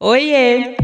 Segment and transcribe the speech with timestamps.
[0.00, 0.76] Oiê!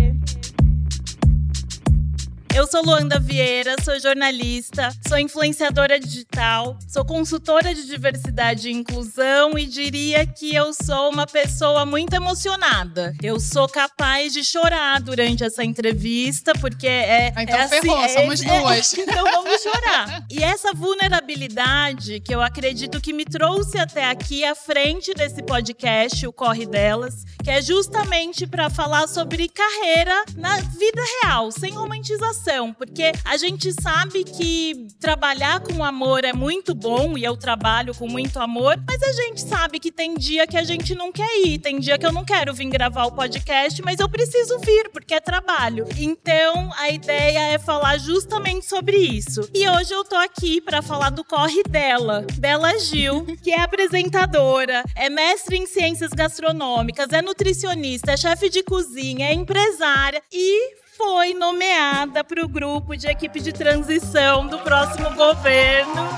[2.54, 9.56] Eu sou Luanda Vieira, sou jornalista, sou influenciadora digital, sou consultora de diversidade e inclusão
[9.58, 13.14] e diria que eu sou uma pessoa muito emocionada.
[13.22, 17.32] Eu sou capaz de chorar durante essa entrevista, porque é.
[17.34, 18.98] Ah, então é ferrou, assim, somos é, duas.
[18.98, 20.26] É, então vamos chorar.
[20.30, 26.26] E essa vulnerabilidade que eu acredito que me trouxe até aqui à frente desse podcast,
[26.26, 32.41] o Corre Delas, que é justamente para falar sobre carreira na vida real, sem romantização
[32.76, 38.08] porque a gente sabe que trabalhar com amor é muito bom e eu trabalho com
[38.08, 41.58] muito amor, mas a gente sabe que tem dia que a gente não quer ir,
[41.58, 45.14] tem dia que eu não quero vir gravar o podcast, mas eu preciso vir porque
[45.14, 45.86] é trabalho.
[45.96, 49.48] Então a ideia é falar justamente sobre isso.
[49.54, 54.82] E hoje eu tô aqui para falar do corre dela, Bela Gil, que é apresentadora,
[54.96, 61.34] é mestre em ciências gastronômicas, é nutricionista, é chefe de cozinha, é empresária e foi
[61.34, 66.08] nomeada para o grupo de equipe de transição do próximo governo.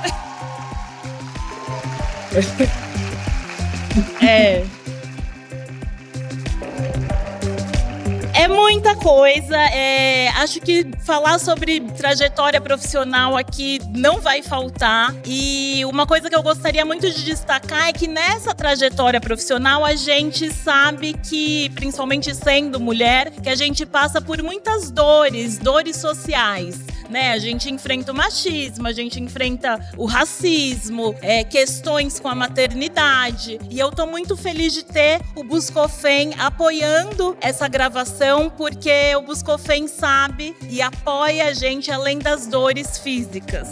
[4.22, 4.62] é.
[8.44, 9.56] É muita coisa.
[9.56, 15.14] É, acho que falar sobre trajetória profissional aqui não vai faltar.
[15.24, 19.94] E uma coisa que eu gostaria muito de destacar é que nessa trajetória profissional a
[19.94, 26.93] gente sabe que, principalmente sendo mulher, que a gente passa por muitas dores, dores sociais
[27.08, 27.32] né?
[27.32, 33.58] A gente enfrenta o machismo, a gente enfrenta o racismo, é, questões com a maternidade.
[33.70, 39.86] E eu tô muito feliz de ter o Buscofem apoiando essa gravação, porque o Buscofem
[39.86, 43.68] sabe e apoia a gente além das dores físicas.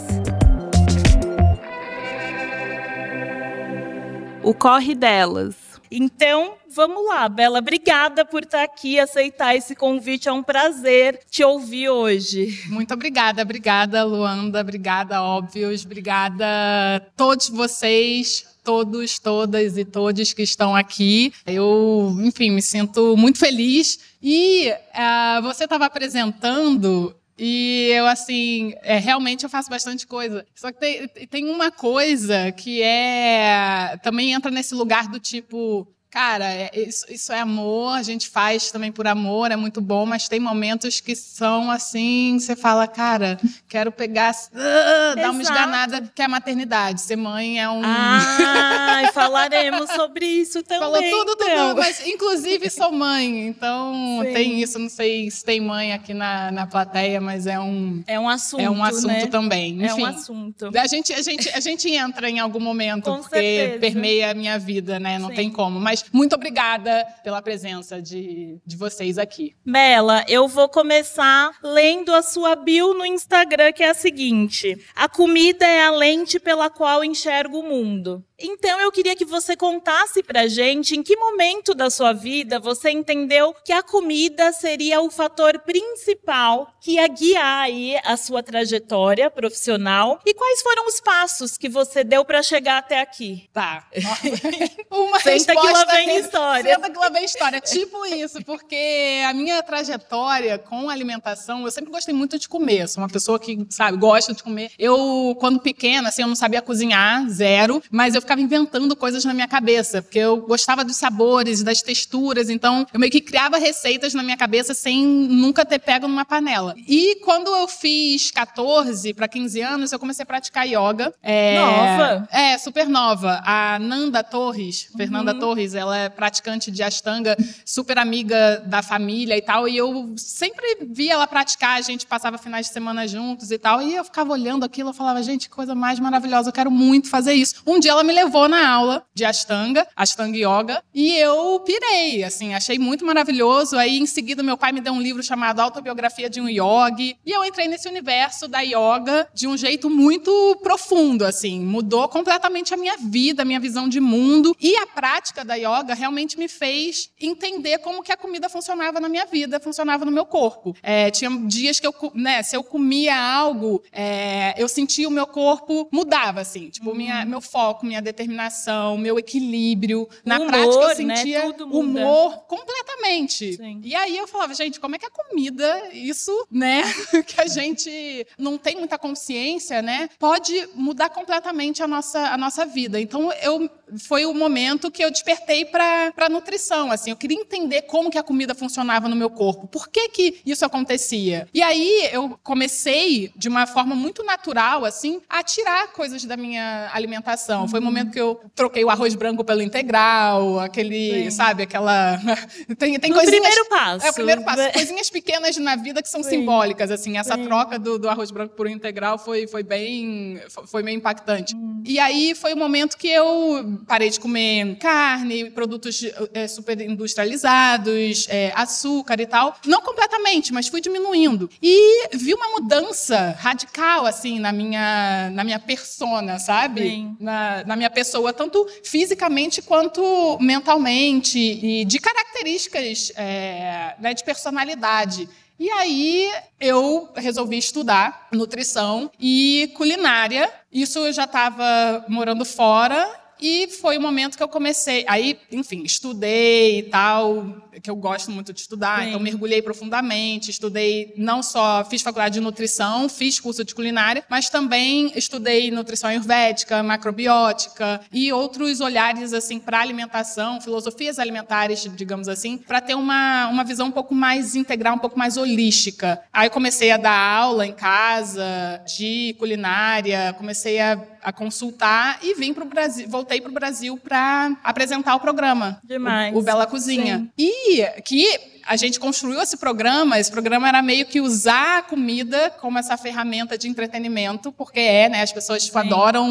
[4.43, 5.72] O corre delas.
[5.95, 7.59] Então, vamos lá, Bela.
[7.59, 10.27] Obrigada por estar aqui, aceitar esse convite.
[10.27, 12.63] É um prazer te ouvir hoje.
[12.67, 20.41] Muito obrigada, obrigada, Luanda, obrigada, Óbvios, obrigada a todos vocês, todos, todas e todos que
[20.41, 21.31] estão aqui.
[21.45, 23.99] Eu, enfim, me sinto muito feliz.
[24.19, 30.45] E uh, você estava apresentando e eu, assim, é, realmente eu faço bastante coisa.
[30.53, 33.97] Só que tem, tem uma coisa que é.
[34.03, 35.87] Também entra nesse lugar do tipo.
[36.13, 40.05] Cara, é, isso, isso, é amor, a gente faz também por amor, é muito bom,
[40.05, 46.07] mas tem momentos que são assim, você fala, cara, quero pegar, uh, dar uma esganada,
[46.13, 47.01] que é a maternidade.
[47.01, 47.81] Ser mãe é um.
[47.83, 50.81] Ah, falaremos sobre isso também.
[50.81, 51.75] Falou tudo, tudo, então.
[51.77, 54.33] mas inclusive sou mãe, então Sim.
[54.33, 58.03] tem isso, não sei se tem mãe aqui na, na plateia, mas é um.
[58.05, 58.61] É um assunto.
[58.61, 59.25] É um assunto né?
[59.25, 59.83] também.
[59.83, 60.69] Enfim, é um assunto.
[60.77, 63.79] A gente, a, gente, a gente entra em algum momento, Com porque certeza.
[63.79, 65.17] permeia a minha vida, né?
[65.17, 65.35] Não Sim.
[65.35, 65.79] tem como.
[65.79, 69.55] Mas muito obrigada pela presença de, de vocês aqui.
[69.65, 75.07] Bela, eu vou começar lendo a sua bio no Instagram, que é a seguinte: A
[75.07, 78.23] comida é a lente pela qual enxergo o mundo.
[78.39, 82.89] Então eu queria que você contasse pra gente em que momento da sua vida você
[82.89, 89.29] entendeu que a comida seria o fator principal que ia guiar aí a sua trajetória
[89.29, 93.49] profissional e quais foram os passos que você deu para chegar até aqui.
[93.53, 93.87] Tá.
[94.91, 96.75] Uma Senta que lá vem história.
[96.75, 97.61] Senta que lá vem história.
[97.61, 102.87] Tipo isso, porque a minha trajetória com alimentação, eu sempre gostei muito de comer.
[102.89, 104.71] Sou uma pessoa que, sabe, gosta de comer.
[104.77, 109.33] Eu, quando pequena, assim, eu não sabia cozinhar, zero, mas eu ficava inventando coisas na
[109.33, 114.13] minha cabeça, porque eu gostava dos sabores, das texturas, então eu meio que criava receitas
[114.13, 116.75] na minha cabeça sem nunca ter pego numa panela.
[116.87, 121.13] E quando eu fiz 14 para 15 anos, eu comecei a praticar yoga.
[121.21, 122.27] É, Nova?
[122.31, 123.41] É, super nova.
[123.45, 129.41] A Nanda Torres, Fernanda Torres, ela é praticante de Ashtanga, super amiga da família e
[129.41, 133.57] tal, e eu sempre via ela praticar, a gente passava finais de semana juntos e
[133.57, 136.71] tal, e eu ficava olhando aquilo, eu falava, gente, que coisa mais maravilhosa, eu quero
[136.71, 137.55] muito fazer isso.
[137.65, 142.53] Um dia ela me levou na aula de Ashtanga, Ashtanga Yoga, e eu pirei, assim,
[142.53, 143.77] achei muito maravilhoso.
[143.77, 147.31] Aí, em seguida, meu pai me deu um livro chamado Autobiografia de um Yogi, e
[147.31, 152.77] eu entrei nesse universo da yoga de um jeito muito profundo, assim, mudou completamente a
[152.77, 157.09] minha vida, a minha visão de mundo, e a prática da yoga realmente me fez
[157.19, 160.75] entender como que a comida funcionava na minha vida, funcionava no meu corpo.
[160.83, 165.25] É, tinha dias que eu, né, se eu comia algo, é, eu sentia o meu
[165.25, 170.07] corpo mudava, assim, tipo, minha, meu foco, minha determinação, meu equilíbrio.
[170.25, 171.15] Na humor, prática, eu né?
[171.15, 171.65] sentia muda.
[171.65, 173.53] humor completamente.
[173.55, 173.81] Sim.
[173.83, 176.83] E aí eu falava, gente, como é que a comida, isso, né,
[177.25, 182.65] que a gente não tem muita consciência, né, pode mudar completamente a nossa, a nossa
[182.65, 182.99] vida.
[182.99, 183.69] Então, eu
[183.99, 188.17] foi o momento que eu despertei para a nutrição, assim, eu queria entender como que
[188.17, 191.47] a comida funcionava no meu corpo, por que que isso acontecia.
[191.53, 196.89] E aí eu comecei de uma forma muito natural, assim, a tirar coisas da minha
[196.93, 197.67] alimentação.
[197.67, 201.31] Foi momento que eu troquei o arroz branco pelo integral, aquele, Sim.
[201.31, 202.19] sabe, aquela
[202.77, 204.05] tem tem No coisinhas primeiro passo.
[204.05, 204.63] é o primeiro passo.
[204.73, 206.29] Coisinhas pequenas na vida que são Sim.
[206.31, 207.17] simbólicas, assim.
[207.17, 207.45] Essa Sim.
[207.45, 211.55] troca do, do arroz branco por integral foi, foi bem, foi- meio impactante.
[211.55, 211.81] Hum.
[211.85, 216.01] E aí foi o momento que eu parei de comer carne, produtos
[216.33, 219.55] é, super industrializados, é, açúcar e tal.
[219.65, 221.49] Não completamente, mas fui diminuindo.
[221.61, 226.81] E vi uma mudança radical, assim, na minha, na minha persona, sabe?
[226.81, 227.17] Sim.
[227.19, 235.29] na, na minha pessoa, tanto fisicamente quanto mentalmente, e de características é, né, de personalidade.
[235.59, 240.51] E aí eu resolvi estudar nutrição e culinária.
[240.71, 243.22] Isso eu já estava morando fora.
[243.43, 245.03] E foi o momento que eu comecei.
[245.05, 249.09] Aí, enfim, estudei e tal, que eu gosto muito de estudar, Sim.
[249.09, 250.49] então mergulhei profundamente.
[250.49, 256.09] Estudei, não só fiz faculdade de nutrição, fiz curso de culinária, mas também estudei nutrição
[256.09, 263.49] ayurvédica, macrobiótica e outros olhares assim para alimentação, filosofias alimentares, digamos assim, para ter uma,
[263.49, 266.23] uma visão um pouco mais integral, um pouco mais holística.
[266.31, 272.53] Aí comecei a dar aula em casa de culinária, comecei a, a consultar e vim
[272.53, 276.35] para o Brasil, voltei para o Brasil para apresentar o programa, Demais.
[276.35, 277.19] o, o Bela Cozinha.
[277.19, 277.31] Sim.
[277.37, 282.49] E que a gente construiu esse programa, esse programa era meio que usar a comida
[282.61, 286.27] como essa ferramenta de entretenimento, porque é, né, as pessoas tipo, adoram,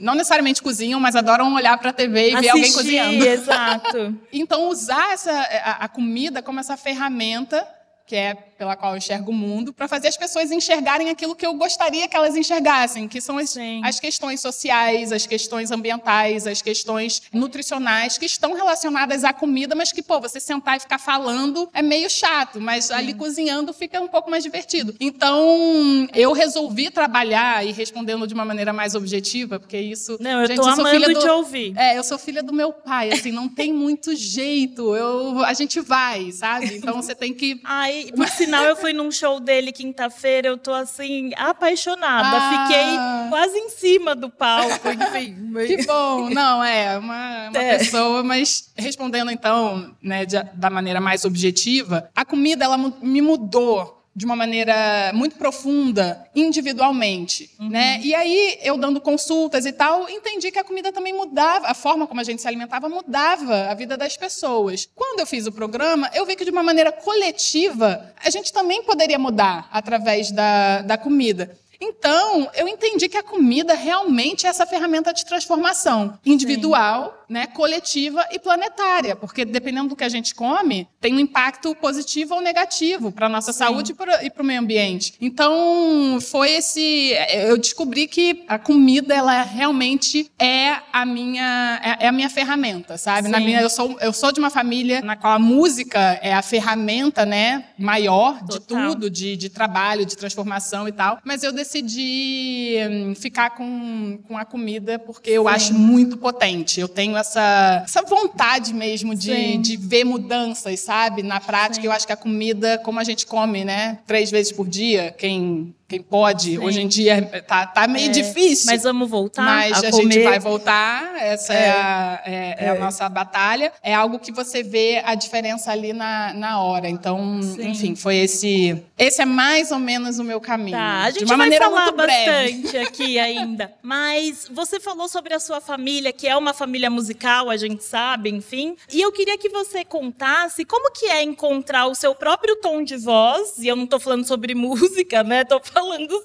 [0.00, 3.24] não necessariamente cozinham, mas adoram olhar para a TV e ver alguém Assistir, cozinhando.
[3.24, 4.16] Exato.
[4.32, 7.66] Então, usar essa, a, a comida como essa ferramenta,
[8.06, 11.44] que é pela qual eu enxergo o mundo, para fazer as pessoas enxergarem aquilo que
[11.44, 13.82] eu gostaria que elas enxergassem, que são as, Sim.
[13.84, 19.92] as questões sociais, as questões ambientais, as questões nutricionais, que estão relacionadas à comida, mas
[19.92, 24.08] que, pô, você sentar e ficar falando é meio chato, mas ali cozinhando fica um
[24.08, 24.94] pouco mais divertido.
[25.00, 30.16] Então, eu resolvi trabalhar e respondendo de uma maneira mais objetiva, porque isso.
[30.20, 31.74] Não, eu Gente, tô sou amando filha do- te ouvir.
[31.76, 34.94] é, eu sou filha do meu pai, assim, não tem muito jeito.
[34.96, 36.76] Eu, a gente vai, sabe?
[36.76, 37.60] Então você tem que.
[37.64, 42.36] Ai, por sinal, eu fui num show dele quinta-feira, eu tô assim, apaixonada.
[42.36, 42.66] Ah.
[42.66, 45.52] Fiquei quase em cima do palco, enfim.
[45.66, 47.78] Que bom, não, é uma, uma É.
[47.78, 53.95] pessoa, mas respondendo então, né, de- da maneira mais objetiva, a comida ela me mudou
[54.16, 58.00] de uma maneira muito profunda, individualmente, né?
[58.02, 62.06] E aí eu dando consultas e tal, entendi que a comida também mudava, a forma
[62.06, 64.88] como a gente se alimentava mudava a vida das pessoas.
[64.94, 68.82] Quando eu fiz o programa, eu vi que de uma maneira coletiva a gente também
[68.82, 71.54] poderia mudar através da, da comida.
[71.80, 78.24] Então, eu entendi que a comida realmente é essa ferramenta de transformação individual, né, coletiva
[78.30, 83.10] e planetária, porque dependendo do que a gente come, tem um impacto positivo ou negativo
[83.10, 85.14] para a nossa saúde e para o meio ambiente.
[85.20, 87.12] Então, foi esse.
[87.32, 92.96] Eu descobri que a comida, ela realmente é a minha, é, é a minha ferramenta,
[92.96, 93.28] sabe?
[93.28, 93.44] Na Sim.
[93.44, 97.26] minha, eu, sou, eu sou de uma família na qual a música é a ferramenta
[97.26, 98.90] né, maior de Total.
[98.90, 101.18] tudo de, de trabalho, de transformação e tal.
[101.24, 105.48] Mas eu decidi hum, ficar com, com a comida porque eu Sim.
[105.48, 106.80] acho muito potente.
[106.80, 109.60] Eu tenho essa, essa vontade mesmo de, Sim.
[109.60, 111.22] de ver mudanças, sabe?
[111.22, 111.88] Na prática, Sim.
[111.88, 113.98] eu acho que a comida, como a gente come, né?
[114.06, 116.50] Três vezes por dia, quem, quem pode.
[116.50, 116.58] Sim.
[116.58, 118.66] Hoje em dia tá, tá meio É, difícil.
[118.66, 121.70] Mas vamos voltar Mas a a, gente vai voltar, essa é, É.
[121.70, 122.78] a, é- é a É.
[122.78, 123.72] nossa batalha.
[123.82, 126.88] É algo que você vê a diferença ali na, na hora.
[126.88, 127.68] Então, Sim.
[127.70, 128.82] enfim, foi esse.
[128.98, 130.76] Esse é mais ou menos o meu caminho.
[130.76, 132.52] Tá, a gente de uma vai maneira falar muito breve.
[132.62, 133.72] bastante aqui ainda.
[133.82, 138.30] Mas você falou sobre a sua família, que é uma família musical, a gente sabe,
[138.30, 138.74] enfim.
[138.92, 142.96] E eu queria que você contasse como que é encontrar o seu próprio tom de
[142.96, 145.44] voz, e eu não tô falando sobre música, né?
[145.44, 145.75] Tô falando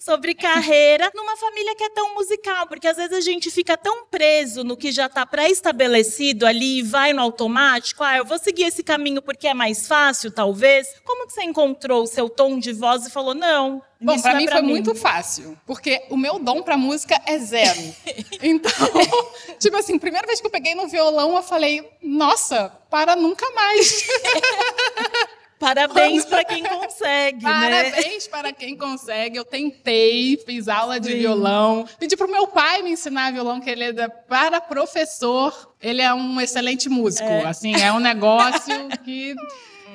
[0.01, 4.05] sobre carreira numa família que é tão musical, porque às vezes a gente fica tão
[4.05, 8.03] preso no que já tá pré-estabelecido ali e vai no automático.
[8.03, 10.88] Ah, eu vou seguir esse caminho porque é mais fácil, talvez.
[11.03, 14.36] Como que você encontrou o seu tom de voz e falou: "Não, Bom, não é
[14.36, 17.79] mim foi muito fácil, porque o meu dom pra música é zero.
[18.43, 18.72] Então,
[19.60, 24.08] tipo assim, primeira vez que eu peguei no violão, eu falei, nossa, para nunca mais.
[25.62, 27.51] Parabéns para quem consegue, né?
[27.51, 28.32] Parabéns né?
[28.32, 29.38] para quem consegue.
[29.38, 31.20] Eu tentei, fiz aula de Sim.
[31.20, 36.12] violão, pedi pro meu pai me ensinar violão, que ele é para professor, ele é
[36.12, 37.30] um excelente músico.
[37.30, 37.46] É.
[37.46, 38.74] Assim, é um negócio
[39.06, 39.36] que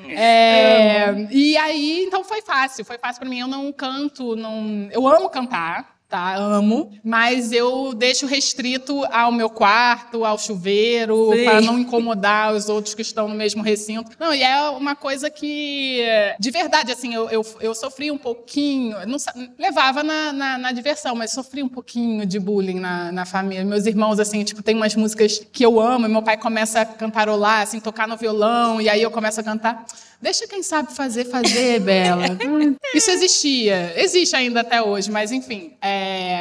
[0.07, 3.39] é, e aí, então foi fácil, foi fácil para mim.
[3.39, 6.35] Eu não canto, não, eu amo cantar tá?
[6.35, 12.95] Amo, mas eu deixo restrito ao meu quarto, ao chuveiro, para não incomodar os outros
[12.95, 14.11] que estão no mesmo recinto.
[14.19, 16.03] Não, e é uma coisa que,
[16.39, 19.17] de verdade, assim, eu, eu, eu sofri um pouquinho, não,
[19.59, 23.65] levava na, na, na, diversão, mas sofri um pouquinho de bullying na, na família.
[23.65, 26.85] Meus irmãos, assim, tipo, tem umas músicas que eu amo, e meu pai começa a
[26.85, 29.85] cantarolar, assim, tocar no violão, e aí eu começo a cantar.
[30.19, 32.23] Deixa quem sabe fazer, fazer, Bela.
[32.93, 33.93] Isso existia.
[33.95, 35.73] Existe ainda até hoje, mas enfim.
[35.79, 35.96] É,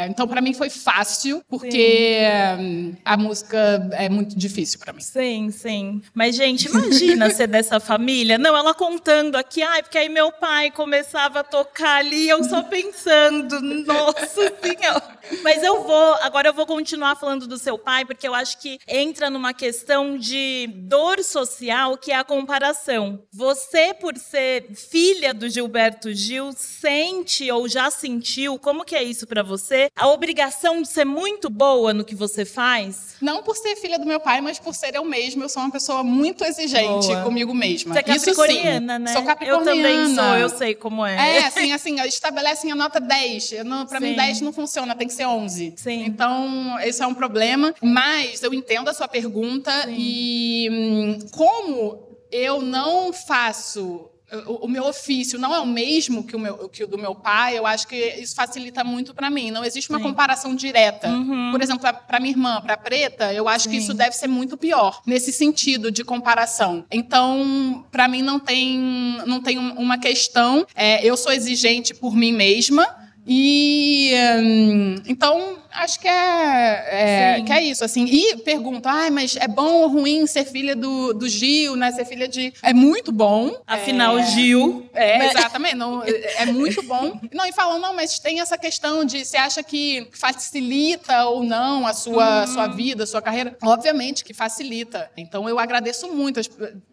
[0.09, 2.19] então, para mim foi fácil, porque
[2.59, 2.97] sim.
[3.05, 5.01] a música é muito difícil para mim.
[5.01, 6.03] Sim, sim.
[6.15, 8.39] Mas, gente, imagina ser dessa família.
[8.39, 12.63] Não, ela contando aqui, ai, porque aí meu pai começava a tocar ali, eu só
[12.63, 15.17] pensando, nossa senhora.
[15.43, 18.79] Mas eu vou, agora eu vou continuar falando do seu pai, porque eu acho que
[18.87, 23.23] entra numa questão de dor social, que é a comparação.
[23.33, 29.27] Você, por ser filha do Gilberto Gil, sente ou já sentiu, como que é isso
[29.27, 29.91] para você?
[29.97, 33.17] A obrigação de ser muito boa no que você faz?
[33.21, 35.45] Não por ser filha do meu pai, mas por ser eu mesma.
[35.45, 37.23] Eu sou uma pessoa muito exigente boa.
[37.23, 37.95] comigo mesma.
[37.95, 39.13] Você é capricorniana, isso, né?
[39.13, 39.71] Sou capricorniana.
[39.71, 41.37] Eu também sou, eu sei como é.
[41.37, 43.55] É, assim, assim, estabelecem a nota 10.
[43.89, 45.75] Para mim, 10 não funciona, tem que ser 11.
[45.77, 46.05] Sim.
[46.05, 47.75] Então, esse é um problema.
[47.81, 49.95] Mas eu entendo a sua pergunta Sim.
[49.97, 54.11] e hum, como eu não faço
[54.47, 57.57] o, meu ofício não é o mesmo que o, meu, que o do meu pai,
[57.57, 59.53] eu acho que isso facilita muito para mim.
[59.53, 60.05] Não existe uma Sim.
[60.05, 61.09] comparação direta.
[61.09, 61.53] Uhum.
[61.53, 63.71] Por exemplo, para minha irmã, para preta, eu acho Sim.
[63.71, 66.85] que isso deve ser muito pior nesse sentido de comparação.
[66.91, 68.79] Então, para mim não tem
[69.27, 70.67] não tem uma questão.
[70.75, 77.53] É, eu sou exigente por mim mesma e hum, então acho que é, é que
[77.53, 78.05] é isso, assim.
[78.07, 81.93] E pergunto, ah, mas é bom ou ruim ser filha do, do Gil, né?
[81.93, 82.53] Ser filha de.
[82.63, 83.55] É muito bom.
[83.67, 84.89] Afinal, é, Gil.
[84.95, 85.31] É, né?
[85.31, 85.75] exatamente.
[85.75, 87.21] Não, é, é muito bom.
[87.33, 91.87] Não, e falam, não, mas tem essa questão de você acha que facilita ou não
[91.87, 92.47] a sua, uhum.
[92.47, 93.57] sua vida, a sua carreira?
[93.63, 95.11] Obviamente que facilita.
[95.17, 96.41] Então eu agradeço muito.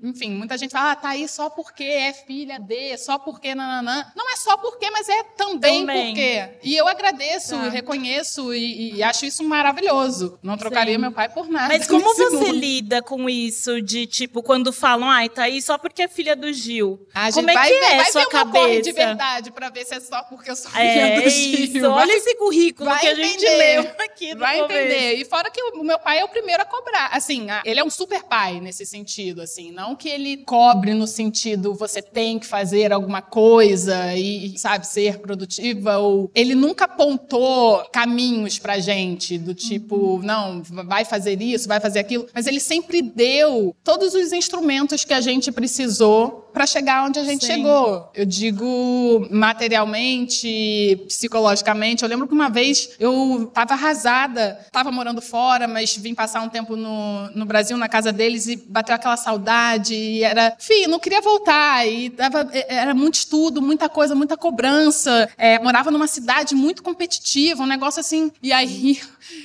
[0.02, 4.06] Enfim, muita gente fala, ah, tá aí só porque é filha de, só porque nananã.
[4.16, 6.08] Não é só porque, mas é também, também.
[6.08, 6.50] porque.
[6.64, 7.70] E eu agradeço, tá.
[7.70, 10.38] reconheço e, e, acho isso maravilhoso.
[10.44, 11.02] Não trocaria Sim.
[11.02, 11.68] meu pai por nada.
[11.70, 12.52] Mas como você mundo.
[12.52, 16.52] lida com isso de tipo quando falam, ai, tá aí só porque é filha do
[16.52, 17.00] Gil?
[17.14, 18.82] A como é vai, que é vai sua cabeça?
[18.82, 21.60] de verdade para ver se é só porque eu sou filha é do Gil.
[21.64, 21.82] Isso.
[21.82, 24.80] Vai, Olha esse currículo que a gente leu aqui no Vai começo.
[24.80, 25.14] entender.
[25.16, 27.10] E fora que o meu pai é o primeiro a cobrar.
[27.14, 31.74] Assim, ele é um super pai nesse sentido, assim, não que ele cobre no sentido
[31.74, 38.60] você tem que fazer alguma coisa e sabe ser produtiva ou ele nunca apontou caminhos
[38.60, 42.28] pra gente, do tipo, não, vai fazer isso, vai fazer aquilo.
[42.34, 47.24] Mas ele sempre deu todos os instrumentos que a gente precisou para chegar onde a
[47.24, 47.54] gente Sim.
[47.54, 48.10] chegou.
[48.14, 52.04] Eu digo materialmente, psicologicamente.
[52.04, 56.50] Eu lembro que uma vez eu estava arrasada, estava morando fora, mas vim passar um
[56.50, 59.96] tempo no, no Brasil, na casa deles, e bateu aquela saudade.
[59.96, 61.88] E era, enfim, não queria voltar.
[61.88, 65.30] E tava, era muito estudo, muita coisa, muita cobrança.
[65.38, 68.32] É, morava numa cidade muito competitiva, um negócio assim.
[68.42, 69.02] E aí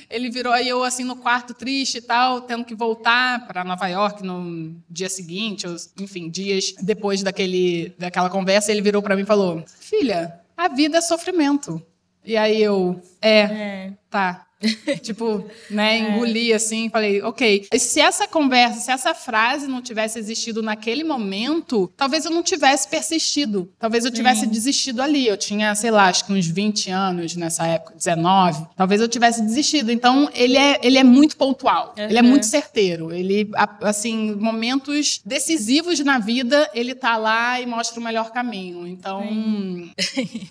[0.09, 3.87] ele virou aí eu assim no quarto triste e tal, tendo que voltar para Nova
[3.87, 9.23] York no dia seguinte, ou, enfim, dias depois daquele daquela conversa, ele virou para mim
[9.23, 11.81] e falou: "Filha, a vida é sofrimento".
[12.23, 13.93] E aí eu, é, é.
[14.09, 14.45] tá.
[15.01, 15.99] tipo, né, é.
[15.99, 17.67] engoli assim, falei, ok.
[17.77, 22.87] Se essa conversa, se essa frase não tivesse existido naquele momento, talvez eu não tivesse
[22.87, 23.71] persistido.
[23.79, 24.49] Talvez eu tivesse Sim.
[24.49, 25.27] desistido ali.
[25.27, 28.65] Eu tinha, sei lá, acho que uns 20 anos nessa época, 19.
[28.75, 29.91] Talvez eu tivesse desistido.
[29.91, 31.93] Então, ele é, ele é muito pontual.
[31.97, 32.03] Uhum.
[32.03, 33.13] Ele é muito certeiro.
[33.13, 33.49] Ele,
[33.81, 38.85] assim, momentos decisivos na vida, ele tá lá e mostra o melhor caminho.
[38.85, 39.23] Então,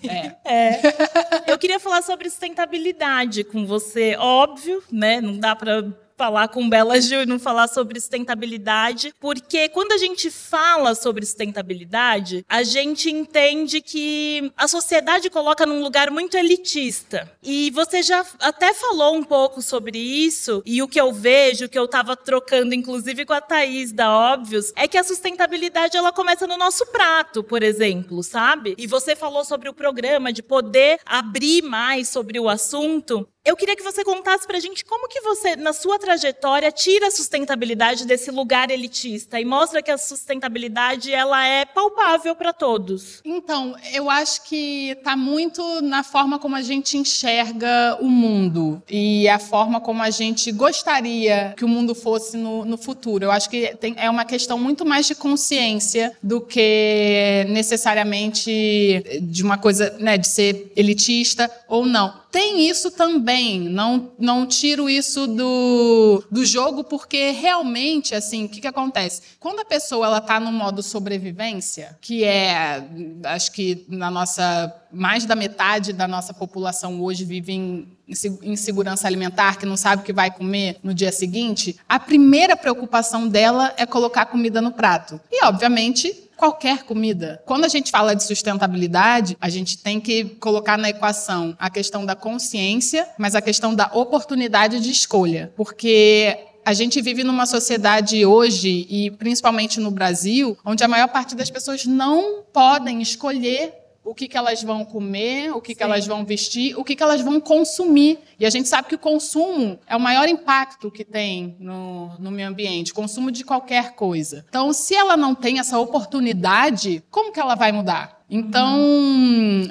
[0.05, 0.37] é.
[0.51, 1.53] é.
[1.53, 5.21] Eu queria falar sobre sustentabilidade com você ser óbvio, né?
[5.21, 5.85] Não dá para
[6.19, 11.25] falar com Bela Gil e não falar sobre sustentabilidade, porque quando a gente fala sobre
[11.25, 17.31] sustentabilidade, a gente entende que a sociedade coloca num lugar muito elitista.
[17.41, 21.69] E você já até falou um pouco sobre isso, e o que eu vejo, o
[21.69, 26.11] que eu estava trocando inclusive com a Thaís da Óbvios, é que a sustentabilidade ela
[26.11, 28.75] começa no nosso prato, por exemplo, sabe?
[28.77, 33.29] E você falou sobre o programa de poder abrir mais sobre o assunto.
[33.45, 37.11] Eu queria que você contasse pra gente como que você, na sua trajetória tira a
[37.11, 43.23] sustentabilidade desse lugar elitista e mostra que a sustentabilidade ela é palpável para todos.
[43.25, 49.29] Então, eu acho que está muito na forma como a gente enxerga o mundo e
[49.29, 53.25] a forma como a gente gostaria que o mundo fosse no, no futuro.
[53.25, 59.43] Eu acho que tem, é uma questão muito mais de consciência do que necessariamente de
[59.43, 63.61] uma coisa, né, de ser elitista ou não tem isso também.
[63.61, 69.23] Não, não tiro isso do, do jogo, porque realmente, assim, o que, que acontece?
[69.41, 72.85] Quando a pessoa ela está no modo sobrevivência, que é,
[73.25, 77.99] acho que na nossa mais da metade da nossa população hoje vive em
[78.43, 83.29] insegurança alimentar, que não sabe o que vai comer no dia seguinte, a primeira preocupação
[83.29, 85.21] dela é colocar comida no prato.
[85.31, 87.43] E, obviamente, qualquer comida.
[87.45, 92.07] Quando a gente fala de sustentabilidade, a gente tem que colocar na equação a questão
[92.07, 95.53] da consciência, mas a questão da oportunidade de escolha.
[95.57, 101.35] Porque a gente vive numa sociedade hoje, e principalmente no Brasil, onde a maior parte
[101.35, 103.73] das pessoas não podem escolher
[104.09, 107.03] o que, que elas vão comer, o que, que elas vão vestir, o que, que
[107.03, 108.19] elas vão consumir.
[108.41, 112.31] E a gente sabe que o consumo é o maior impacto que tem no, no
[112.31, 114.47] meio ambiente, consumo de qualquer coisa.
[114.49, 118.23] Então, se ela não tem essa oportunidade, como que ela vai mudar?
[118.31, 118.79] Então,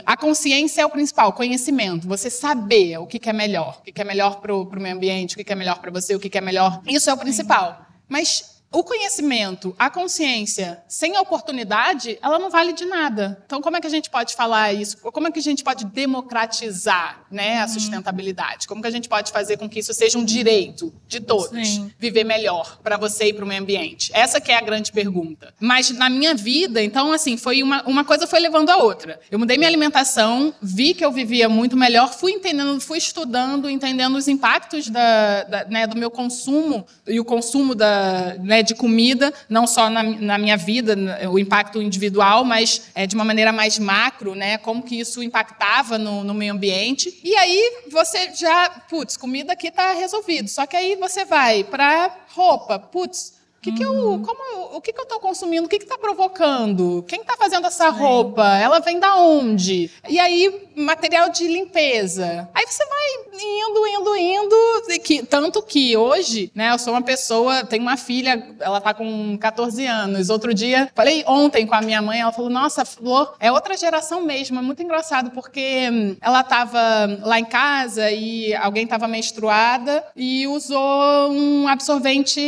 [0.06, 2.08] a consciência é o principal, conhecimento.
[2.08, 3.78] Você saber o que, que é melhor.
[3.80, 5.90] O que, que é melhor para o meio ambiente, o que, que é melhor para
[5.90, 6.80] você, o que, que é melhor.
[6.88, 7.88] Isso é o principal.
[8.08, 13.42] Mas o conhecimento, a consciência, sem a oportunidade, ela não vale de nada.
[13.46, 14.98] Então, como é que a gente pode falar isso?
[14.98, 17.70] Como é que a gente pode democratizar né, a uhum.
[17.70, 18.68] sustentabilidade?
[18.68, 21.68] Como que a gente pode fazer com que isso seja um direito de todos?
[21.68, 21.92] Sim.
[21.98, 24.12] Viver melhor para você e para o meio ambiente?
[24.14, 25.54] Essa que é a grande pergunta.
[25.60, 29.20] Mas na minha vida, então, assim, foi uma, uma coisa foi levando a outra.
[29.32, 34.18] Eu mudei minha alimentação, vi que eu vivia muito melhor, fui entendendo, fui estudando, entendendo
[34.18, 38.74] os impactos da, da né, do meu consumo e o consumo da, né, né, de
[38.74, 40.96] comida, não só na, na, minha vida,
[41.30, 45.98] o impacto individual, mas é, de uma maneira mais macro, né, como que isso impactava
[45.98, 47.20] no, no meio ambiente.
[47.24, 50.48] E aí você já, putz, comida aqui está resolvido.
[50.48, 53.37] Só que aí você vai para roupa, putz,
[53.72, 54.22] que que eu, uhum.
[54.22, 55.66] como, o que, que eu estou consumindo?
[55.66, 57.04] O que está provocando?
[57.08, 58.46] Quem está fazendo essa roupa?
[58.58, 59.92] Ela vem da onde?
[60.08, 62.50] E aí, material de limpeza.
[62.54, 62.98] Aí você vai
[63.34, 64.56] indo, indo, indo.
[65.04, 69.38] Que, tanto que hoje, né, eu sou uma pessoa, tenho uma filha, ela está com
[69.38, 70.30] 14 anos.
[70.30, 74.22] Outro dia, falei ontem com a minha mãe, ela falou: Nossa, Flor, é outra geração
[74.22, 74.60] mesmo.
[74.60, 76.80] É muito engraçado, porque hum, ela estava
[77.22, 82.40] lá em casa e alguém estava menstruada e usou um absorvente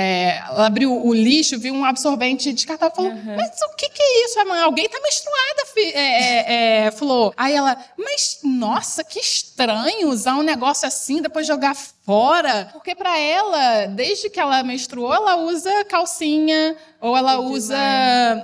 [0.00, 3.36] é, ela abriu o lixo, viu um absorvente descartável e falou: uhum.
[3.36, 4.60] Mas o que, que é isso, mãe?
[4.60, 7.34] Alguém tá menstruada, fi, é, é, é, Flor.
[7.36, 12.68] Aí ela, mas nossa, que estranho usar um negócio assim, depois jogar fora.
[12.72, 17.78] Porque para ela, desde que ela menstruou, ela usa calcinha ou ela usa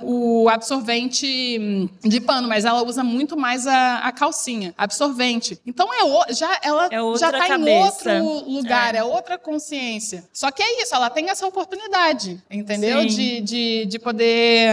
[0.03, 5.59] o absorvente de pano, mas ela usa muito mais a, a calcinha, absorvente.
[5.65, 8.99] Então é o, já ela é já está em outro lugar, é.
[8.99, 9.03] é.
[9.03, 10.27] outra consciência.
[10.31, 13.05] Só que é isso, ela tem essa oportunidade, entendeu?
[13.05, 14.69] De, de, de poder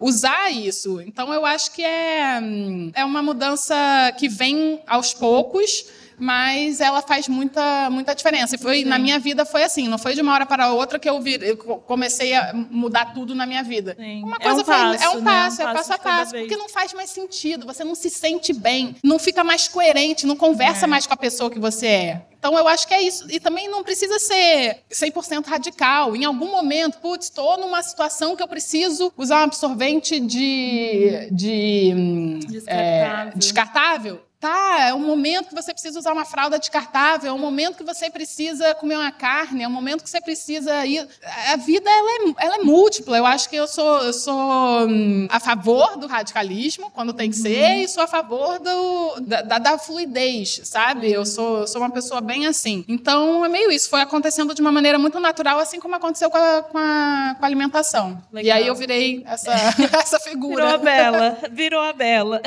[0.00, 1.00] usar isso.
[1.00, 2.40] Então eu acho que é,
[2.94, 3.74] é uma mudança
[4.18, 5.86] que vem aos poucos
[6.18, 8.54] mas ela faz muita, muita diferença.
[8.54, 11.08] E foi, na minha vida foi assim, não foi de uma hora para outra que
[11.08, 13.94] eu, vi, eu comecei a mudar tudo na minha vida.
[13.98, 14.22] Sim.
[14.22, 15.14] Uma coisa é um foi, passo, é um passo, né?
[15.14, 18.10] é um passo, é passo a passo, porque não faz mais sentido, você não se
[18.10, 20.88] sente bem, não fica mais coerente, não conversa é.
[20.88, 22.22] mais com a pessoa que você é.
[22.38, 23.26] Então, eu acho que é isso.
[23.28, 26.14] E também não precisa ser 100% radical.
[26.14, 31.92] Em algum momento, putz, estou numa situação que eu preciso usar um absorvente de, de
[31.92, 33.32] hum, descartável.
[33.34, 37.38] É, descartável tá, é um momento que você precisa usar uma fralda descartável, é um
[37.38, 41.06] momento que você precisa comer uma carne, é um momento que você precisa ir.
[41.52, 43.16] A vida ela é, ela é múltipla.
[43.16, 47.36] Eu acho que eu sou, eu sou hum, a favor do radicalismo quando tem que
[47.36, 47.82] ser uhum.
[47.82, 51.10] e sou a favor do, da, da, da fluidez, sabe?
[51.10, 52.84] Eu sou, sou uma pessoa bem assim.
[52.88, 53.90] Então é meio isso.
[53.90, 57.44] Foi acontecendo de uma maneira muito natural, assim como aconteceu com a, com a, com
[57.44, 58.22] a alimentação.
[58.32, 58.58] Legal.
[58.58, 59.52] E aí eu virei essa,
[59.98, 60.64] essa figura.
[60.64, 61.38] Virou a Bela.
[61.50, 62.42] Virou a Bela.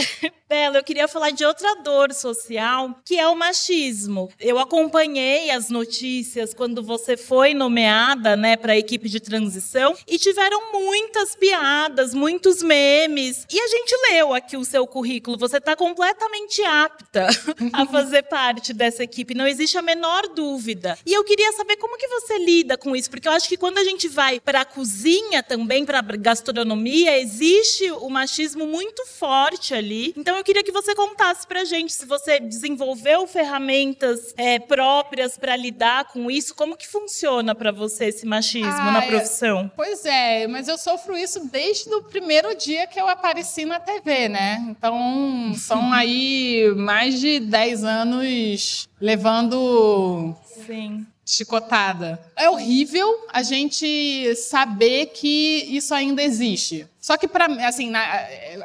[0.49, 4.31] Bela, eu queria falar de outra dor social, que é o machismo.
[4.39, 10.17] Eu acompanhei as notícias quando você foi nomeada, né, para a equipe de transição e
[10.17, 13.45] tiveram muitas piadas, muitos memes.
[13.47, 17.27] E a gente leu aqui o seu currículo, você está completamente apta
[17.71, 20.97] a fazer parte dessa equipe, não existe a menor dúvida.
[21.05, 23.77] E eu queria saber como que você lida com isso, porque eu acho que quando
[23.77, 30.11] a gente vai para a cozinha também, para gastronomia, existe o machismo muito forte ali.
[30.17, 35.55] Então eu queria que você contasse pra gente se você desenvolveu ferramentas é, próprias para
[35.55, 36.55] lidar com isso.
[36.55, 39.07] Como que funciona para você esse machismo ah, na é.
[39.07, 39.59] profissão?
[39.59, 43.79] É, pois é, mas eu sofro isso desde o primeiro dia que eu apareci na
[43.79, 44.65] TV, né?
[44.69, 52.19] Então, são aí mais de 10 anos levando Sim chicotada.
[52.35, 56.87] É horrível a gente saber que isso ainda existe.
[57.09, 58.05] Só que para assim, na,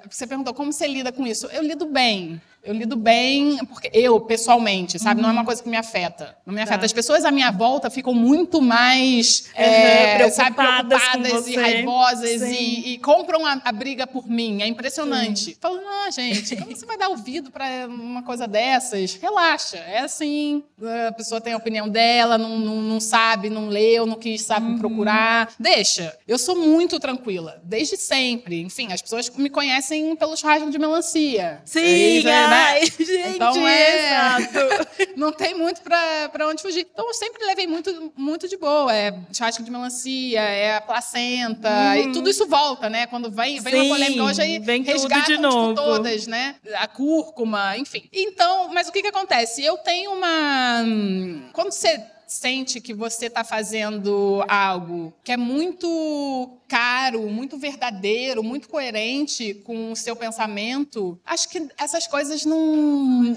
[0.07, 1.47] você perguntou como você lida com isso.
[1.47, 2.39] Eu lido bem.
[2.63, 5.17] Eu lido bem, porque eu, pessoalmente, sabe?
[5.17, 5.23] Uhum.
[5.23, 5.47] Não é uma uhum.
[5.47, 6.35] coisa que me afeta.
[6.47, 6.79] Não me afeta.
[6.79, 6.87] Tá.
[6.87, 12.43] As pessoas à minha volta ficam muito mais, uhum, é, preocupadas, sabe, preocupadas e raivosas
[12.43, 14.63] e, e, compram a, a, briga por mim.
[14.63, 15.53] É impressionante.
[15.53, 15.57] Sim.
[15.61, 19.15] Falo, não, gente, como você vai dar ouvido para uma coisa dessas?
[19.15, 19.77] Relaxa.
[19.77, 20.65] É assim,
[21.09, 24.67] a pessoa tem a opinião dela, não, não, não sabe, não leu, não quis, sabe,
[24.67, 24.79] uhum.
[24.79, 25.53] procurar.
[25.59, 26.17] Deixa.
[26.27, 28.34] Eu sou muito tranquila, desde sempre.
[28.47, 31.61] Enfim, as pessoas me conhecem pelos raios de melancia.
[31.65, 32.33] Sim, é, né?
[32.33, 35.13] Ai, gente, então é, exato.
[35.17, 36.87] não tem muito para onde fugir.
[36.93, 38.95] Então eu sempre levei muito, muito de boa.
[38.95, 41.95] É churrasco de melancia, é a placenta, hum.
[41.95, 43.07] e tudo isso volta, né?
[43.07, 45.75] Quando vem, vem Sim, uma polêmica hoje aí vem resgatam de tipo, novo.
[45.75, 46.57] Tipo, todas, né?
[46.77, 48.09] A cúrcuma, enfim.
[48.13, 49.65] Então, mas o que que acontece?
[49.65, 50.85] Eu tenho uma
[51.53, 58.69] quando você sente que você está fazendo algo que é muito caro, muito verdadeiro, muito
[58.69, 62.75] coerente com o seu pensamento, acho que essas coisas não,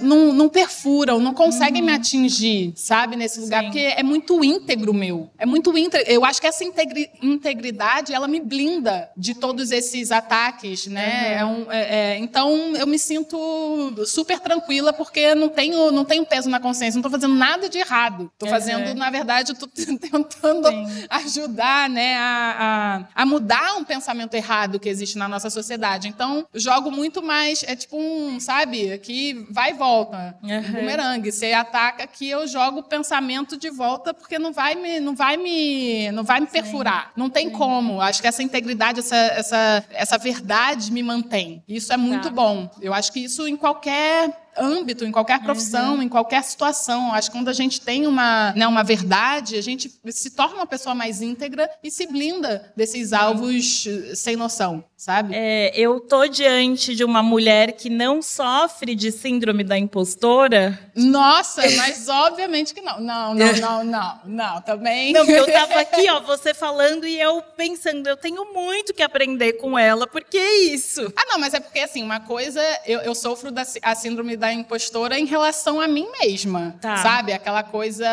[0.02, 1.88] não, não perfuram, não conseguem uhum.
[1.88, 3.66] me atingir, sabe, nesse lugar, Sim.
[3.68, 5.30] porque é muito íntegro meu.
[5.38, 6.10] É muito íntegro.
[6.10, 11.36] Eu acho que essa integri integridade, ela me blinda de todos esses ataques, né?
[11.36, 11.38] Uhum.
[11.38, 16.26] É um, é, é, então, eu me sinto super tranquila, porque não tenho, não tenho
[16.26, 18.32] peso na consciência, não estou fazendo nada de errado.
[18.34, 18.94] Estou fazendo, uhum.
[18.96, 21.06] na verdade, estou tentando Sim.
[21.10, 26.08] ajudar, né, a, a, a mudar um pensamento errado que existe na nossa sociedade.
[26.08, 30.58] Então, jogo muito mais, é tipo um, sabe, que vai e volta, uhum.
[30.58, 31.32] um bumerangue.
[31.32, 35.38] Você ataca que eu jogo o pensamento de volta porque não vai me, não vai
[35.38, 37.06] me, não vai me perfurar.
[37.08, 37.12] Sim.
[37.18, 37.54] Não tem Sim.
[37.54, 38.02] como.
[38.02, 41.64] Acho que essa integridade, essa, essa, essa verdade me mantém.
[41.68, 42.34] Isso é muito tá.
[42.34, 42.70] bom.
[42.82, 46.04] Eu acho que isso em qualquer âmbito, em qualquer profissão, uhum.
[46.04, 47.14] em qualquer situação.
[47.14, 50.66] Acho que quando a gente tem uma, né, uma verdade, a gente se torna uma
[50.66, 55.34] pessoa mais íntegra e se blinda desses alvos eh, sem noção, sabe?
[55.36, 60.80] É, eu tô diante de uma mulher que não sofre de síndrome da impostora.
[60.96, 63.00] Nossa, mas obviamente que não.
[63.00, 65.14] Não, não, não, não, não, também.
[65.14, 69.54] Não, eu tava aqui, ó, você falando e eu pensando, eu tenho muito que aprender
[69.54, 71.12] com ela, porque é isso.
[71.16, 74.47] Ah, não, mas é porque assim, uma coisa, eu, eu sofro da a síndrome da
[74.48, 76.76] da impostora em relação a mim mesma.
[76.80, 76.98] Tá.
[76.98, 77.34] Sabe?
[77.34, 78.08] Aquela coisa.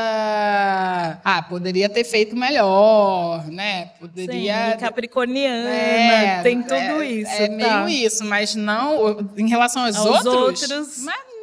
[1.25, 3.91] Ah, poderia ter feito melhor, né?
[4.01, 4.73] Poderia.
[4.73, 7.33] Sim, capricorniana, é, tem tudo é, isso.
[7.33, 7.85] É tá.
[7.85, 9.29] meio isso, mas não.
[9.37, 10.71] Em relação aos, aos outros.
[10.71, 10.99] outros...
[11.05, 11.34] Mas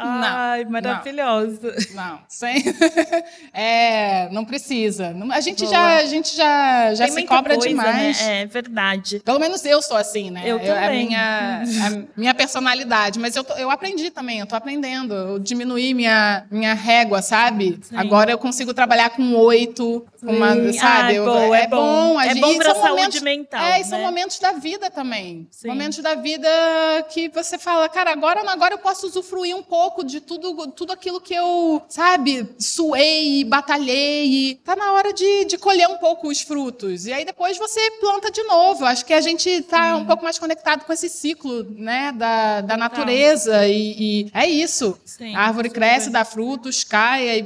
[0.00, 1.74] Ai, maravilhosa.
[1.94, 2.62] Não, sem...
[3.52, 5.14] é, não precisa.
[5.32, 8.20] A gente já, a gente já, já se cobra coisa, demais.
[8.20, 8.42] Né?
[8.42, 9.20] É verdade.
[9.20, 10.42] Pelo menos eu sou assim, né?
[10.44, 11.14] Eu, eu também.
[11.14, 13.18] A minha, a minha personalidade.
[13.18, 15.14] Mas eu, eu aprendi também, eu tô aprendendo.
[15.14, 17.80] Eu diminuí minha, minha régua, sabe?
[17.82, 17.96] Sim.
[17.96, 21.16] Agora eu consigo trabalhar com oito, com uma, sabe?
[21.16, 22.20] é bom, é, é bom.
[22.20, 23.60] É bom pra saúde momentos, mental.
[23.60, 24.04] É, e são né?
[24.04, 25.46] momentos da vida também.
[25.50, 25.68] Sim.
[25.68, 26.48] Momentos da vida
[27.10, 30.92] que você fala, cara, agora, agora eu posso usufruir um pouco pouco de tudo, tudo
[30.92, 34.60] aquilo que eu, sabe, suei, batalhei.
[34.62, 37.06] Tá na hora de, de colher um pouco os frutos.
[37.06, 38.84] E aí depois você planta de novo.
[38.84, 42.76] Acho que a gente tá um pouco mais conectado com esse ciclo, né, da, da
[42.76, 43.66] natureza.
[43.66, 44.98] E, e, é isso.
[45.06, 47.42] Sim, a árvore cresce, dá frutos, cai,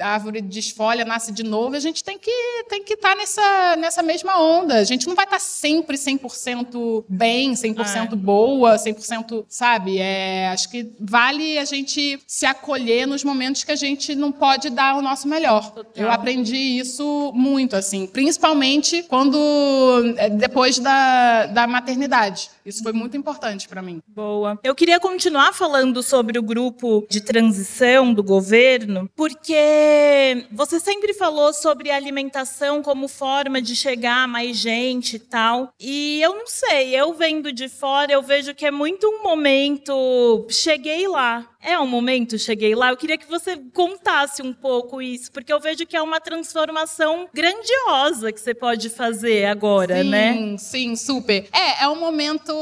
[0.00, 1.76] a árvore desfolha, nasce de novo.
[1.76, 4.74] A gente tem que tem que estar tá nessa, nessa mesma onda.
[4.74, 8.16] A gente não vai estar tá sempre 100% bem, 100% é.
[8.16, 9.98] boa, 100%, sabe?
[9.98, 14.32] É, acho que vale a gente gente se acolher nos momentos que a gente não
[14.32, 15.70] pode dar o nosso melhor.
[15.70, 16.04] Total.
[16.04, 19.36] Eu aprendi isso muito, assim, principalmente quando
[20.16, 22.50] é, depois da, da maternidade.
[22.64, 24.02] Isso foi muito importante para mim.
[24.08, 24.58] Boa.
[24.62, 31.52] Eu queria continuar falando sobre o grupo de transição do governo, porque você sempre falou
[31.52, 35.72] sobre alimentação como forma de chegar a mais gente e tal.
[35.78, 40.46] E eu não sei, eu vendo de fora, eu vejo que é muito um momento.
[40.50, 42.90] Cheguei lá é um momento, cheguei lá.
[42.90, 47.28] Eu queria que você contasse um pouco isso, porque eu vejo que é uma transformação
[47.34, 50.32] grandiosa que você pode fazer agora, sim, né?
[50.32, 51.48] Sim, sim, super.
[51.52, 52.54] É, é um momento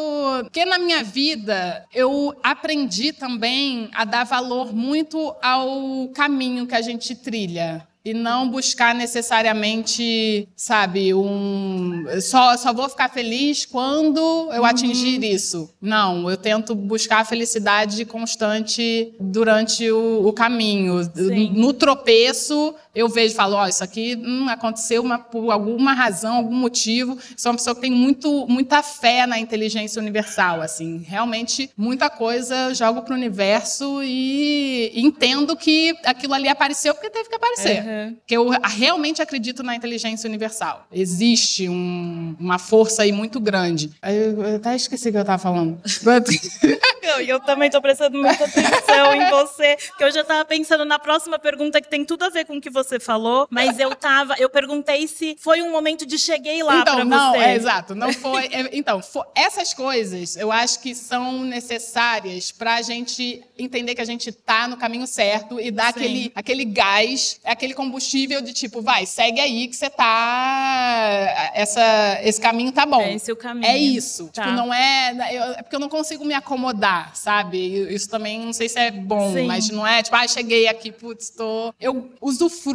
[0.51, 6.81] que na minha vida eu aprendi também a dar valor muito ao caminho que a
[6.81, 14.19] gente trilha e não buscar necessariamente, sabe, um só só vou ficar feliz quando
[14.53, 14.65] eu uhum.
[14.65, 15.71] atingir isso.
[15.81, 21.03] Não, eu tento buscar a felicidade constante durante o, o caminho.
[21.15, 21.53] Sim.
[21.55, 25.93] No tropeço, eu vejo e falo, ó, oh, isso aqui hum, aconteceu uma, por alguma
[25.93, 27.19] razão, algum motivo.
[27.37, 32.55] Sou uma pessoa que tem muito, muita fé na inteligência universal, assim, realmente muita coisa
[32.69, 37.83] eu jogo para o universo e entendo que aquilo ali apareceu porque teve que aparecer.
[37.83, 38.17] Uhum.
[38.27, 40.87] Que eu realmente acredito na inteligência universal.
[40.93, 43.91] Existe um, uma força aí muito grande.
[44.03, 45.81] Eu, eu até esqueci o que eu estava falando.
[47.03, 50.99] eu, eu também estou prestando muita atenção em você, porque eu já estava pensando na
[50.99, 54.35] próxima pergunta que tem tudo a ver com o que você falou, mas eu tava,
[54.39, 57.11] eu perguntei se foi um momento de cheguei lá então, para você.
[57.11, 58.47] Não, é exato, não foi.
[58.47, 64.01] É, então, for, essas coisas eu acho que são necessárias para a gente entender que
[64.01, 68.83] a gente está no caminho certo e dar aquele, aquele gás, aquele combustível de tipo,
[68.83, 71.51] vai, segue aí que você tá.
[71.55, 73.01] Essa, esse caminho tá bom.
[73.01, 73.67] É esse o caminho.
[73.67, 74.31] É isso.
[74.33, 74.43] Tá.
[74.43, 75.13] Tipo, não é.
[75.33, 77.59] Eu, é porque eu não consigo me acomodar, sabe?
[77.93, 79.47] Isso também não sei se é bom, Sim.
[79.47, 81.73] mas não é tipo, ah, cheguei aqui, putz, tô.
[81.81, 82.74] Eu usufruo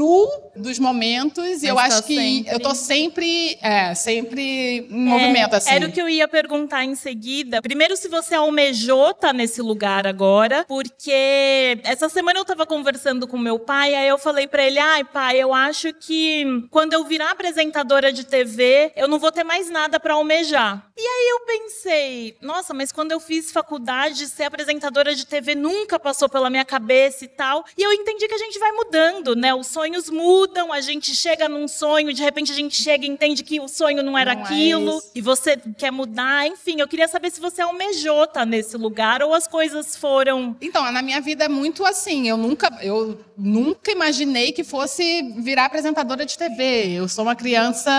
[0.55, 2.53] dos momentos e eu acho que sempre...
[2.53, 5.71] eu tô sempre, é, sempre em é, movimento, assim.
[5.71, 7.61] Era o que eu ia perguntar em seguida.
[7.61, 13.27] Primeiro, se você almejou estar tá nesse lugar agora, porque essa semana eu tava conversando
[13.27, 17.03] com meu pai, aí eu falei para ele: ai, pai, eu acho que quando eu
[17.03, 20.89] virar apresentadora de TV, eu não vou ter mais nada para almejar.
[20.97, 25.97] E aí eu pensei, nossa, mas quando eu fiz faculdade, ser apresentadora de TV nunca
[25.97, 27.63] passou pela minha cabeça e tal.
[27.77, 29.53] E eu entendi que a gente vai mudando, né?
[29.53, 33.43] Os sonhos mudam, a gente chega num sonho, de repente a gente chega e entende
[33.43, 36.45] que o sonho não era não é aquilo, é e você quer mudar.
[36.45, 40.55] Enfim, eu queria saber se você almejou estar tá nesse lugar ou as coisas foram.
[40.61, 42.27] Então, na minha vida é muito assim.
[42.29, 46.91] Eu nunca, eu nunca imaginei que fosse virar apresentadora de TV.
[46.91, 47.91] Eu sou uma criança.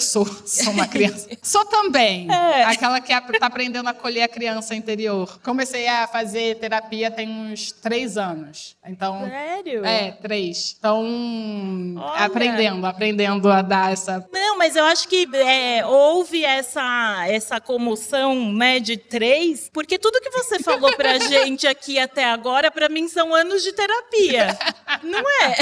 [0.00, 1.28] Sou, sou uma criança.
[1.42, 2.30] sou também.
[2.30, 2.64] É.
[2.64, 5.38] Aquela que está aprendendo a acolher a criança interior.
[5.42, 8.76] Comecei a fazer terapia tem uns três anos.
[8.86, 9.26] Então.
[9.28, 9.84] Sério?
[9.84, 10.78] É, três.
[10.86, 12.24] Então, Olha.
[12.24, 14.24] aprendendo, aprendendo a dar essa.
[14.32, 20.20] Não, mas eu acho que é, houve essa, essa comoção, né, de três, porque tudo
[20.20, 24.56] que você falou pra gente aqui até agora, para mim, são anos de terapia.
[25.02, 25.56] Não é?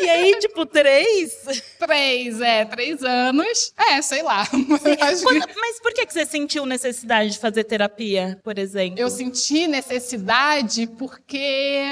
[0.00, 1.32] E aí, tipo, três?
[1.78, 3.72] Três, é, três anos.
[3.76, 4.46] É, sei lá.
[4.50, 8.98] Quando, mas por que você sentiu necessidade de fazer terapia, por exemplo?
[8.98, 11.82] Eu senti necessidade porque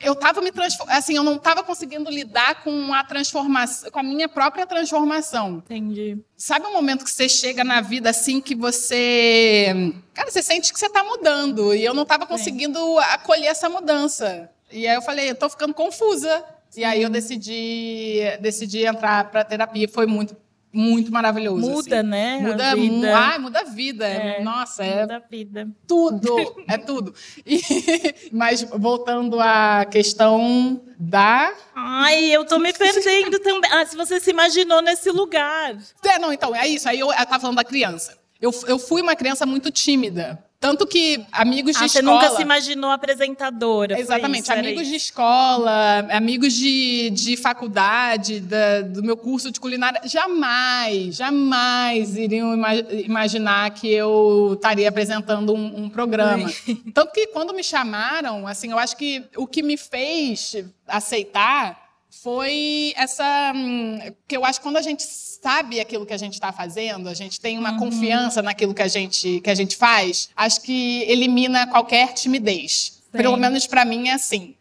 [0.00, 0.96] eu tava me transformando.
[0.96, 5.62] Assim, eu não tava conseguindo lidar com a transformação, com a minha própria transformação.
[5.64, 6.18] Entendi.
[6.36, 9.92] Sabe um momento que você chega na vida assim que você.
[10.14, 11.74] Cara, você sente que você tá mudando.
[11.74, 12.98] E eu não tava conseguindo Sim.
[13.10, 14.50] acolher essa mudança.
[14.70, 16.44] E aí eu falei, eu tô ficando confusa.
[16.76, 19.88] E aí eu decidi, decidi entrar para terapia.
[19.88, 20.36] Foi muito
[20.72, 21.68] muito maravilhoso.
[21.68, 22.08] Muda, assim.
[22.08, 22.38] né?
[22.40, 23.18] Muda, a vida.
[23.18, 24.06] Ai, muda a vida.
[24.06, 25.00] É, Nossa, é.
[25.00, 25.68] Muda a vida.
[25.86, 26.36] Tudo,
[26.68, 27.14] é tudo.
[27.44, 27.60] E,
[28.30, 31.52] mas voltando à questão da.
[31.74, 33.70] Ai, eu tô me perdendo também.
[33.72, 35.76] Ah, se você se imaginou nesse lugar.
[36.04, 36.88] É, não, então, é isso.
[36.88, 38.16] Aí eu, eu tava falando da criança.
[38.40, 40.44] Eu, eu fui uma criança muito tímida.
[40.60, 42.02] Tanto que amigos de ah, escola.
[42.04, 43.98] Você nunca se imaginou apresentadora.
[43.98, 44.42] Exatamente.
[44.42, 51.14] Isso, amigos de escola, amigos de, de faculdade, da, do meu curso de culinária, jamais,
[51.14, 56.50] jamais iriam ima imaginar que eu estaria apresentando um, um programa.
[56.92, 60.56] Tanto que quando me chamaram, assim, eu acho que o que me fez
[60.88, 61.87] aceitar
[62.22, 63.52] foi essa.
[63.54, 67.08] Hum, que eu acho que quando a gente sabe aquilo que a gente está fazendo,
[67.08, 67.78] a gente tem uma uhum.
[67.78, 73.00] confiança naquilo que a gente, que a gente faz, acho que elimina qualquer timidez.
[73.10, 73.22] Sim.
[73.22, 74.54] Pelo menos para mim é assim.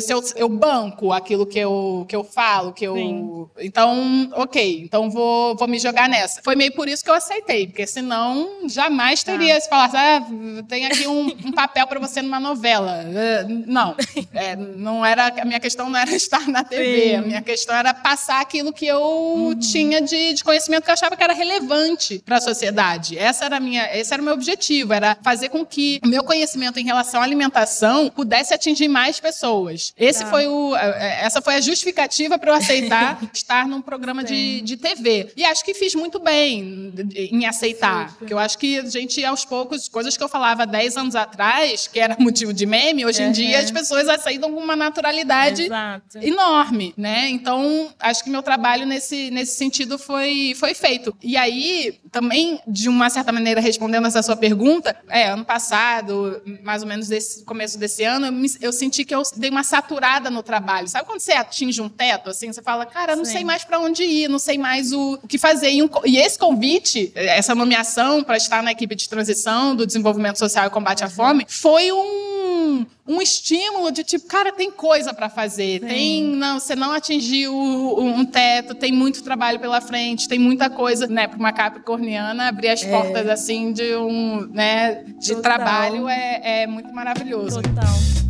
[0.00, 2.94] Se eu, eu, banco aquilo que eu, que eu falo, que eu.
[2.94, 3.46] Sim.
[3.60, 6.42] Então, ok, então vou, vou me jogar nessa.
[6.42, 9.32] Foi meio por isso que eu aceitei, porque senão jamais tá.
[9.32, 9.60] teria ah.
[9.60, 10.26] se falasse, ah,
[10.68, 13.02] tem aqui um, um papel para você numa novela.
[13.04, 13.94] Eh, não.
[14.32, 17.14] É, não era, a minha questão não era estar na TV, Sim.
[17.16, 19.54] a minha questão era passar aquilo que eu uhum.
[19.54, 23.16] tinha de, de, conhecimento que eu achava que era relevante para a sociedade.
[23.16, 26.80] Essa era minha, esse era o meu objetivo, era fazer com que o meu conhecimento
[26.80, 29.94] em relação à alimentação pudesse atingir mais pessoas pessoas.
[29.96, 30.30] Esse tá.
[30.30, 34.76] foi o, é, essa foi a justificativa para eu aceitar estar num programa de, de
[34.76, 35.32] TV.
[35.36, 38.10] E acho que fiz muito bem em aceitar.
[38.10, 41.16] Sim, Porque eu acho que a gente, aos poucos, coisas que eu falava 10 anos
[41.16, 43.32] atrás, que era motivo de meme, hoje em uhum.
[43.32, 46.18] dia as pessoas aceitam com uma naturalidade Exato.
[46.20, 47.28] enorme, né?
[47.28, 51.16] Então, acho que meu trabalho nesse, nesse sentido foi, foi feito.
[51.22, 56.80] E aí, também, de uma certa maneira, respondendo essa sua pergunta, é, ano passado, mais
[56.80, 60.30] ou menos desse começo desse ano, eu, me, eu, senti que eu dei uma saturada
[60.30, 60.86] no trabalho.
[60.86, 63.32] Sabe quando você atinge um teto, assim, você fala, cara, não Sim.
[63.32, 65.72] sei mais para onde ir, não sei mais o, o que fazer.
[65.72, 70.38] E, um, e, esse convite, essa nomeação para estar na equipe de transição do desenvolvimento
[70.38, 75.28] social e combate à fome, foi um, um estímulo de tipo, cara, tem coisa para
[75.28, 75.86] fazer, Sim.
[75.86, 81.06] tem, não, você não atingiu um teto, tem muito trabalho pela frente, tem muita coisa,
[81.06, 82.90] né, para uma capricorniana abrir as é.
[82.90, 85.42] portas assim de um, né, de Total.
[85.42, 87.60] trabalho é, é muito maravilhoso.
[87.60, 88.23] Total.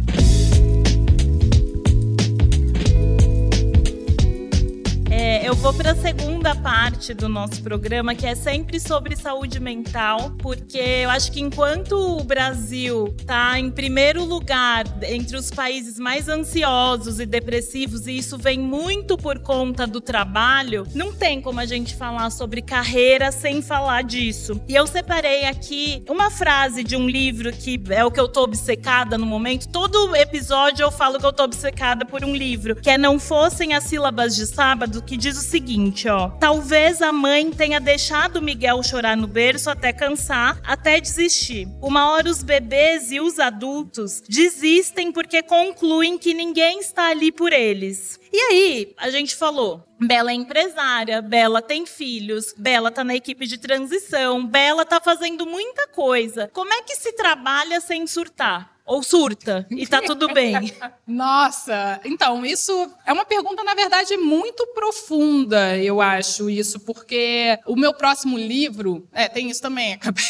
[5.35, 9.59] É, eu vou para a segunda parte do nosso programa, que é sempre sobre saúde
[9.59, 15.99] mental, porque eu acho que enquanto o Brasil está em primeiro lugar entre os países
[15.99, 21.59] mais ansiosos e depressivos, e isso vem muito por conta do trabalho, não tem como
[21.59, 24.61] a gente falar sobre carreira sem falar disso.
[24.69, 28.45] E eu separei aqui uma frase de um livro que é o que eu tô
[28.45, 29.67] obcecada no momento.
[29.67, 33.75] Todo episódio eu falo que eu tô obcecada por um livro, que é Não Fossem
[33.75, 36.29] as Sílabas de Sábado, que diz o seguinte, ó.
[36.39, 41.67] Talvez a mãe tenha deixado Miguel chorar no berço até cansar, até desistir.
[41.81, 47.55] Uma hora os bebês e os adultos desistem porque concluem que ninguém está ali por
[47.55, 48.21] eles.
[48.31, 53.47] E aí, a gente falou, Bela é empresária, Bela tem filhos, Bela tá na equipe
[53.47, 56.51] de transição, Bela tá fazendo muita coisa.
[56.53, 58.74] Como é que se trabalha sem surtar?
[58.87, 60.73] Ou surta e tá tudo bem?
[61.07, 62.73] Nossa, então, isso
[63.07, 69.09] é uma pergunta, na verdade, muito profunda, eu acho, isso, porque o meu próximo livro.
[69.11, 69.95] É, tem isso também.
[69.95, 70.25] Acabei,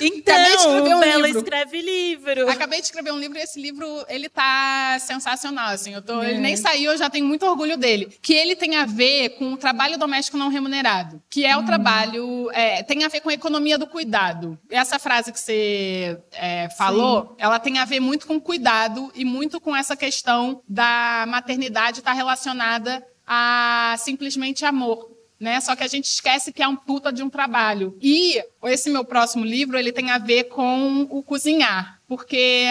[0.00, 1.42] então, acabei de escrever um Bela livro.
[1.42, 2.50] escreve livro.
[2.50, 5.94] Acabei de escrever um livro e esse livro, ele tá sensacional, assim.
[5.94, 6.30] Eu tô, é.
[6.30, 8.12] Ele nem saiu, eu já tenho muito orgulho dele.
[8.20, 11.66] Que ele tem a ver com o trabalho doméstico não remunerado, que é o hum.
[11.66, 12.50] trabalho.
[12.52, 14.58] É, tem a ver com a economia do cuidado.
[14.70, 17.34] Essa frase que você é, falou, Sim.
[17.38, 22.12] ela tem a ver muito com cuidado e muito com essa questão da maternidade estar
[22.12, 25.19] tá relacionada a simplesmente amor.
[25.40, 25.58] Né?
[25.60, 27.96] Só que a gente esquece que é um puta de um trabalho.
[28.00, 31.98] E esse meu próximo livro, ele tem a ver com o cozinhar.
[32.06, 32.66] Porque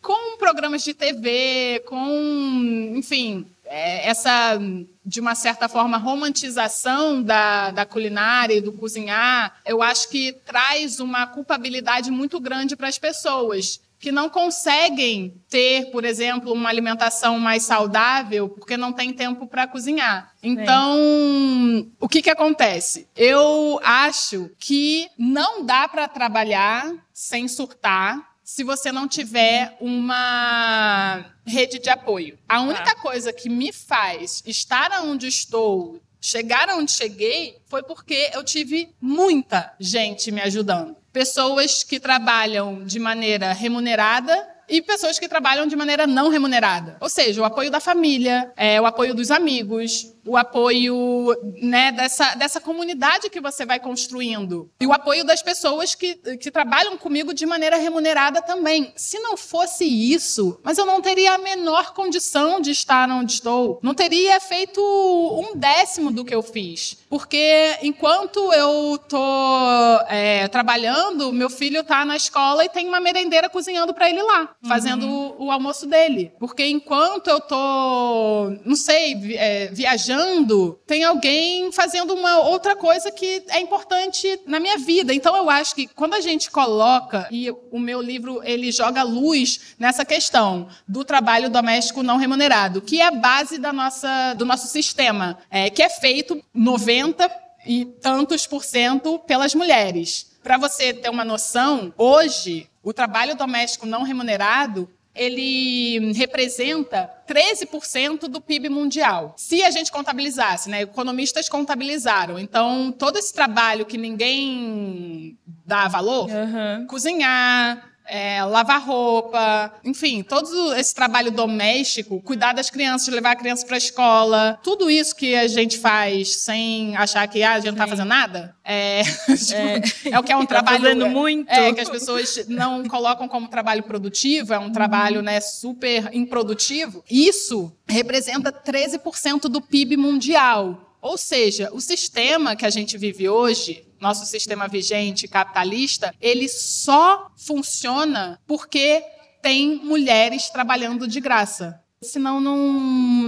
[0.00, 4.58] com programas de TV, com, enfim, é, essa,
[5.04, 11.00] de uma certa forma, romantização da, da culinária e do cozinhar, eu acho que traz
[11.00, 17.38] uma culpabilidade muito grande para as pessoas que não conseguem ter, por exemplo, uma alimentação
[17.40, 20.30] mais saudável porque não tem tempo para cozinhar.
[20.42, 23.08] Então, o que, que acontece?
[23.16, 31.78] Eu acho que não dá para trabalhar sem surtar se você não tiver uma rede
[31.78, 32.38] de apoio.
[32.46, 32.96] A única ah.
[32.96, 39.74] coisa que me faz estar onde estou, chegar onde cheguei, foi porque eu tive muita
[39.78, 40.96] gente me ajudando.
[41.12, 46.96] Pessoas que trabalham de maneira remunerada e pessoas que trabalham de maneira não remunerada.
[47.00, 52.34] Ou seja, o apoio da família, é, o apoio dos amigos, o apoio né, dessa,
[52.34, 54.70] dessa comunidade que você vai construindo.
[54.80, 58.92] E o apoio das pessoas que, que trabalham comigo de maneira remunerada também.
[58.96, 63.78] Se não fosse isso, mas eu não teria a menor condição de estar onde estou.
[63.82, 66.96] Não teria feito um décimo do que eu fiz.
[67.08, 73.48] Porque enquanto eu estou é, trabalhando, meu filho está na escola e tem uma merendeira
[73.48, 74.68] cozinhando para ele lá, uhum.
[74.68, 76.32] fazendo o, o, almoço dele.
[76.38, 83.10] Porque enquanto eu estou, não sei, é, viajando, viajando, tem alguém fazendo uma outra coisa
[83.10, 85.12] que é importante na minha vida.
[85.12, 89.74] Então eu acho que quando a gente coloca e o meu livro ele joga luz
[89.78, 94.66] nessa questão do trabalho doméstico não remunerado, que é a base da nossa do nosso
[94.68, 97.30] sistema, é, que é feito 90
[97.66, 100.32] e tantos por cento pelas mulheres.
[100.42, 108.40] Para você ter uma noção, hoje o trabalho doméstico não remunerado ele representa 13% do
[108.40, 109.34] PIB mundial.
[109.36, 110.82] Se a gente contabilizasse, né?
[110.82, 112.38] Economistas contabilizaram.
[112.38, 116.86] Então, todo esse trabalho que ninguém dá valor, uhum.
[116.88, 123.66] cozinhar, é, lavar roupa, enfim, todo esse trabalho doméstico, cuidar das crianças, levar a criança
[123.66, 127.66] para a escola, tudo isso que a gente faz sem achar que ah, a gente
[127.66, 129.02] não está fazendo nada, é,
[129.36, 131.50] tipo, é, é, o que é um tá trabalho fazendo muito.
[131.50, 137.04] É, que as pessoas não colocam como trabalho produtivo, é um trabalho né, super improdutivo.
[137.10, 140.96] Isso representa 13% do PIB mundial.
[141.00, 147.30] Ou seja, o sistema que a gente vive hoje, nosso sistema vigente capitalista, ele só
[147.36, 149.02] funciona porque
[149.42, 151.80] tem mulheres trabalhando de graça.
[152.02, 152.58] senão não,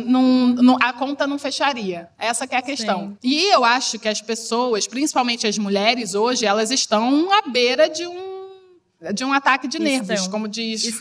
[0.05, 2.11] não, não, a conta não fecharia.
[2.19, 3.09] Essa é a questão.
[3.09, 3.19] Sim.
[3.23, 8.07] E eu acho que as pessoas, principalmente as mulheres hoje, elas estão à beira de
[8.07, 8.37] um
[9.12, 10.31] de um ataque de nervos, Estão.
[10.31, 10.99] como diz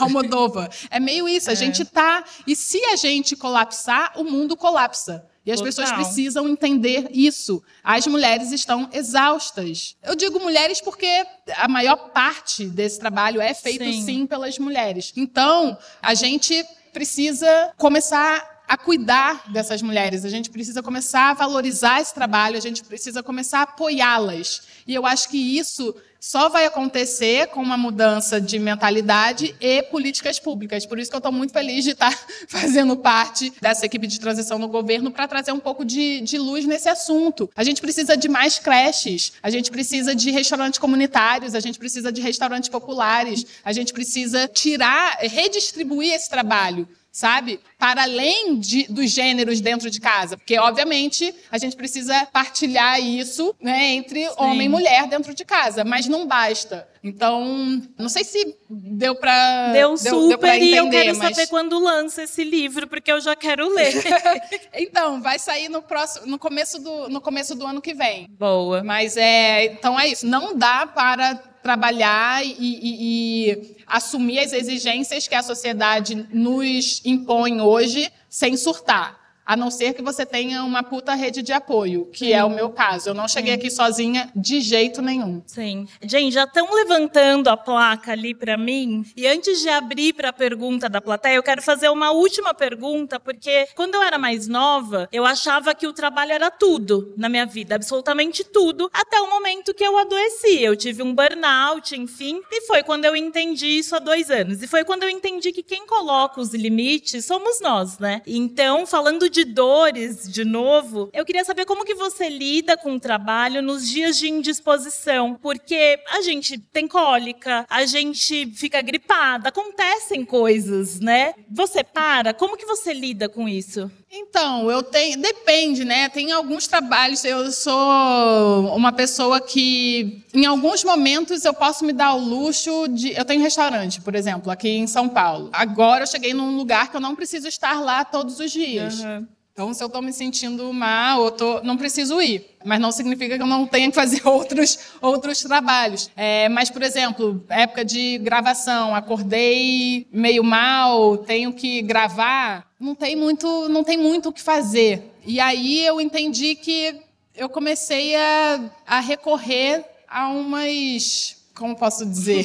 [0.00, 0.68] Almodova.
[0.90, 1.48] É meio isso.
[1.48, 1.56] A é.
[1.56, 2.22] gente tá.
[2.46, 5.24] E se a gente colapsar, o mundo colapsa.
[5.46, 5.66] E as Total.
[5.66, 7.62] pessoas precisam entender isso.
[7.84, 9.96] As mulheres estão exaustas.
[10.02, 11.24] Eu digo mulheres porque
[11.56, 15.12] a maior parte desse trabalho é feito sim, sim pelas mulheres.
[15.16, 22.00] Então, a gente precisa começar a cuidar dessas mulheres, a gente precisa começar a valorizar
[22.00, 24.62] esse trabalho, a gente precisa começar a apoiá-las.
[24.84, 30.38] E eu acho que isso só vai acontecer com uma mudança de mentalidade e políticas
[30.38, 30.86] públicas.
[30.86, 32.12] Por isso que eu estou muito feliz de estar
[32.48, 36.64] fazendo parte dessa equipe de transição no governo para trazer um pouco de, de luz
[36.64, 37.50] nesse assunto.
[37.54, 42.10] A gente precisa de mais creches, a gente precisa de restaurantes comunitários, a gente precisa
[42.10, 47.58] de restaurantes populares, a gente precisa tirar, redistribuir esse trabalho sabe?
[47.78, 50.36] Para além de, dos gêneros dentro de casa.
[50.36, 54.34] Porque, obviamente, a gente precisa partilhar isso né, entre Sim.
[54.36, 56.86] homem e mulher dentro de casa, mas não basta.
[57.02, 61.36] Então, não sei se deu para Deu, deu super deu entender, e eu quero mas...
[61.36, 63.94] saber quando lança esse livro, porque eu já quero ler.
[64.74, 68.28] então, vai sair no próximo no começo do no começo do ano que vem.
[68.30, 68.82] Boa.
[68.82, 75.26] Mas é, então é isso, não dá para trabalhar e, e, e assumir as exigências
[75.26, 79.25] que a sociedade nos impõe hoje sem surtar.
[79.46, 82.32] A não ser que você tenha uma puta rede de apoio, que Sim.
[82.32, 83.10] é o meu caso.
[83.10, 83.58] Eu não cheguei Sim.
[83.58, 85.40] aqui sozinha de jeito nenhum.
[85.46, 85.86] Sim.
[86.02, 89.04] Gente, já estão levantando a placa ali para mim.
[89.16, 93.20] E antes de abrir para a pergunta da plateia, eu quero fazer uma última pergunta,
[93.20, 97.46] porque quando eu era mais nova, eu achava que o trabalho era tudo na minha
[97.46, 100.60] vida, absolutamente tudo, até o momento que eu adoeci.
[100.60, 104.60] Eu tive um burnout, enfim, e foi quando eu entendi isso há dois anos.
[104.60, 108.22] E foi quando eu entendi que quem coloca os limites somos nós, né?
[108.26, 113.00] Então, falando de dores, de novo, eu queria saber como que você lida com o
[113.00, 120.24] trabalho nos dias de indisposição, porque a gente tem cólica, a gente fica gripada, acontecem
[120.24, 121.34] coisas, né?
[121.50, 123.90] Você para, como que você lida com isso?
[124.10, 126.08] Então, eu tenho, depende, né?
[126.08, 132.14] Tem alguns trabalhos, eu sou uma pessoa que em alguns momentos eu posso me dar
[132.14, 135.50] o luxo de, eu tenho restaurante, por exemplo, aqui em São Paulo.
[135.52, 139.00] Agora eu cheguei num lugar que eu não preciso estar lá todos os dias.
[139.00, 139.25] Uhum.
[139.56, 142.58] Então, se eu estou me sentindo mal, eu tô, não preciso ir.
[142.62, 146.10] Mas não significa que eu não tenha que fazer outros, outros trabalhos.
[146.14, 153.16] É, mas, por exemplo, época de gravação, acordei meio mal, tenho que gravar, não tem
[153.16, 155.10] muito, não tem muito o que fazer.
[155.24, 157.00] E aí eu entendi que
[157.34, 161.34] eu comecei a, a recorrer a umas.
[161.54, 162.44] Como posso dizer?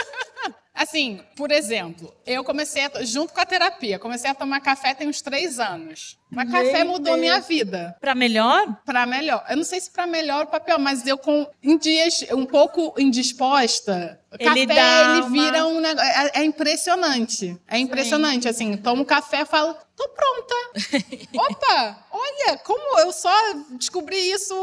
[0.74, 5.06] Assim, por exemplo, eu comecei, a, junto com a terapia, comecei a tomar café tem
[5.06, 6.18] uns três anos.
[6.28, 7.96] Mas café mudou minha vida.
[8.00, 8.82] Para melhor?
[8.84, 9.44] Para melhor.
[9.48, 12.92] Eu não sei se para melhor o papel, mas eu com em dias um pouco
[12.98, 15.78] indisposta, ele café ele vira uma...
[15.78, 16.10] um negócio.
[16.10, 17.56] É, é, impressionante.
[17.68, 18.42] É impressionante.
[18.42, 18.48] Sim.
[18.48, 20.54] Assim, tomo café e falo, tô pronta.
[21.32, 23.32] Opa, olha, como eu só
[23.78, 24.54] descobri isso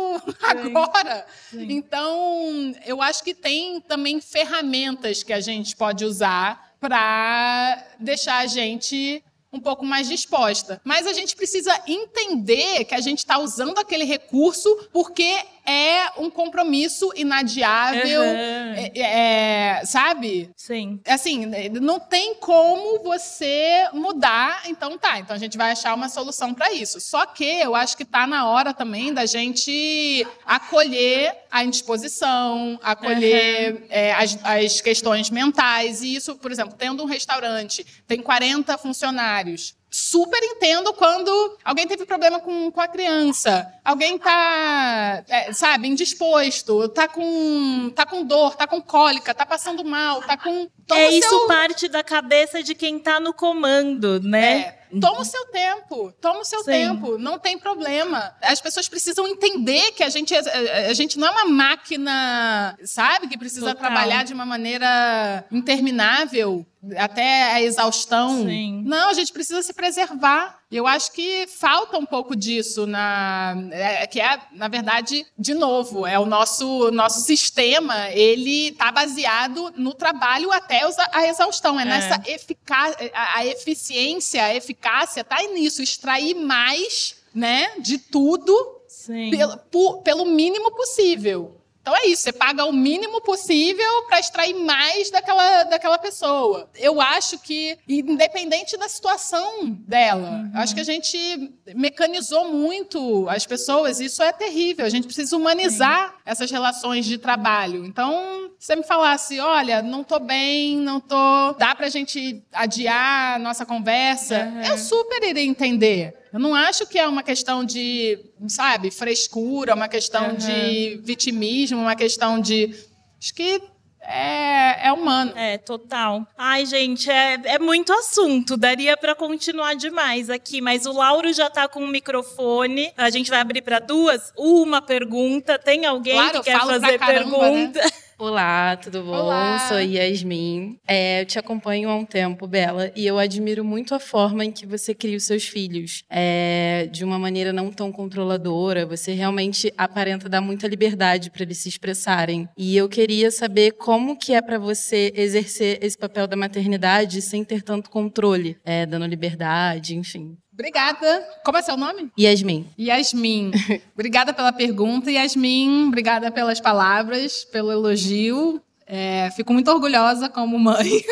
[0.42, 1.26] agora.
[1.50, 1.68] Sim.
[1.72, 8.46] Então, eu acho que tem também ferramentas que a gente pode usar para deixar a
[8.46, 9.24] gente
[9.54, 10.82] um pouco mais disposta.
[10.84, 15.34] Mas a gente precisa entender que a gente está usando aquele recurso porque
[15.66, 18.28] é um compromisso inadiável, uhum.
[18.28, 20.50] é, é, sabe?
[20.56, 21.00] Sim.
[21.08, 21.46] Assim,
[21.82, 26.72] não tem como você mudar, então tá, então a gente vai achar uma solução para
[26.74, 27.00] isso.
[27.00, 33.74] Só que eu acho que está na hora também da gente acolher a indisposição, acolher
[33.74, 33.88] uhum.
[33.90, 39.76] é, as, as questões mentais, e isso, por exemplo, tendo um restaurante, tem 40 funcionários,
[39.94, 46.90] super entendo quando alguém teve problema com, com a criança, alguém tá, é, sabe, indisposto,
[46.90, 50.68] tá com, tá com dor, tá com cólica, tá passando mal, tá com.
[50.94, 54.60] é isso parte da cabeça de quem tá no comando, né?
[54.60, 54.83] É.
[55.00, 56.72] Toma o seu tempo, toma o seu Sim.
[56.72, 58.36] tempo, não tem problema.
[58.42, 63.38] As pessoas precisam entender que a gente, a gente não é uma máquina, sabe, que
[63.38, 63.76] precisa Total.
[63.76, 66.66] trabalhar de uma maneira interminável
[66.98, 68.46] até a exaustão.
[68.46, 68.84] Sim.
[68.86, 70.60] Não, a gente precisa se preservar.
[70.74, 76.08] Eu acho que falta um pouco disso na é, que é, na verdade, de novo,
[76.08, 81.86] é o nosso nosso sistema, ele está baseado no trabalho até a exaustão, é, é.
[81.86, 88.82] nessa eficácia, a eficiência, a eficácia está nisso, extrair mais, né, de tudo
[89.30, 91.63] pelo, por, pelo mínimo possível.
[91.84, 96.70] Então é isso, você paga o mínimo possível para extrair mais daquela, daquela pessoa.
[96.76, 100.52] Eu acho que, independente da situação dela, uhum.
[100.56, 104.86] acho que a gente mecanizou muito as pessoas, e isso é terrível.
[104.86, 106.16] A gente precisa humanizar Sim.
[106.26, 107.84] essas relações de trabalho.
[107.84, 111.52] Então, se você me falasse, olha, não tô bem, não tô.
[111.60, 114.64] dá pra gente adiar a nossa conversa, uhum.
[114.64, 116.23] eu super iria entender.
[116.34, 120.36] Eu não acho que é uma questão de, sabe, frescura, uma questão uhum.
[120.36, 122.76] de vitimismo, uma questão de.
[123.22, 123.62] Acho que
[124.02, 125.32] é, é, humano.
[125.36, 126.28] É, total.
[126.36, 128.58] Ai, gente, é, é muito assunto.
[128.58, 132.92] Daria para continuar demais aqui, mas o Lauro já está com o microfone.
[132.98, 134.34] A gente vai abrir para duas.
[134.36, 135.58] Uma pergunta.
[135.60, 137.52] Tem alguém claro, que quer fazer caramba, né?
[137.52, 137.80] pergunta?
[137.80, 137.92] Né?
[138.18, 139.12] Olá, tudo bom?
[139.12, 139.58] Olá.
[139.68, 140.78] Sou Yasmin.
[140.88, 144.52] É, eu te acompanho há um tempo, Bela, e eu admiro muito a forma em
[144.52, 146.04] que você cria os seus filhos.
[146.10, 151.58] É, de uma maneira não tão controladora, você realmente aparenta dar muita liberdade para eles
[151.58, 152.48] se expressarem.
[152.56, 157.44] E eu queria saber como que é para você exercer esse papel da maternidade sem
[157.44, 160.38] ter tanto controle, é, dando liberdade, enfim.
[160.54, 161.28] Obrigada.
[161.44, 162.12] Como é seu nome?
[162.18, 162.68] Yasmin.
[162.80, 163.52] Yasmin.
[163.94, 165.88] obrigada pela pergunta, Yasmin.
[165.88, 168.62] Obrigada pelas palavras, pelo elogio.
[168.86, 171.04] É, fico muito orgulhosa como mãe.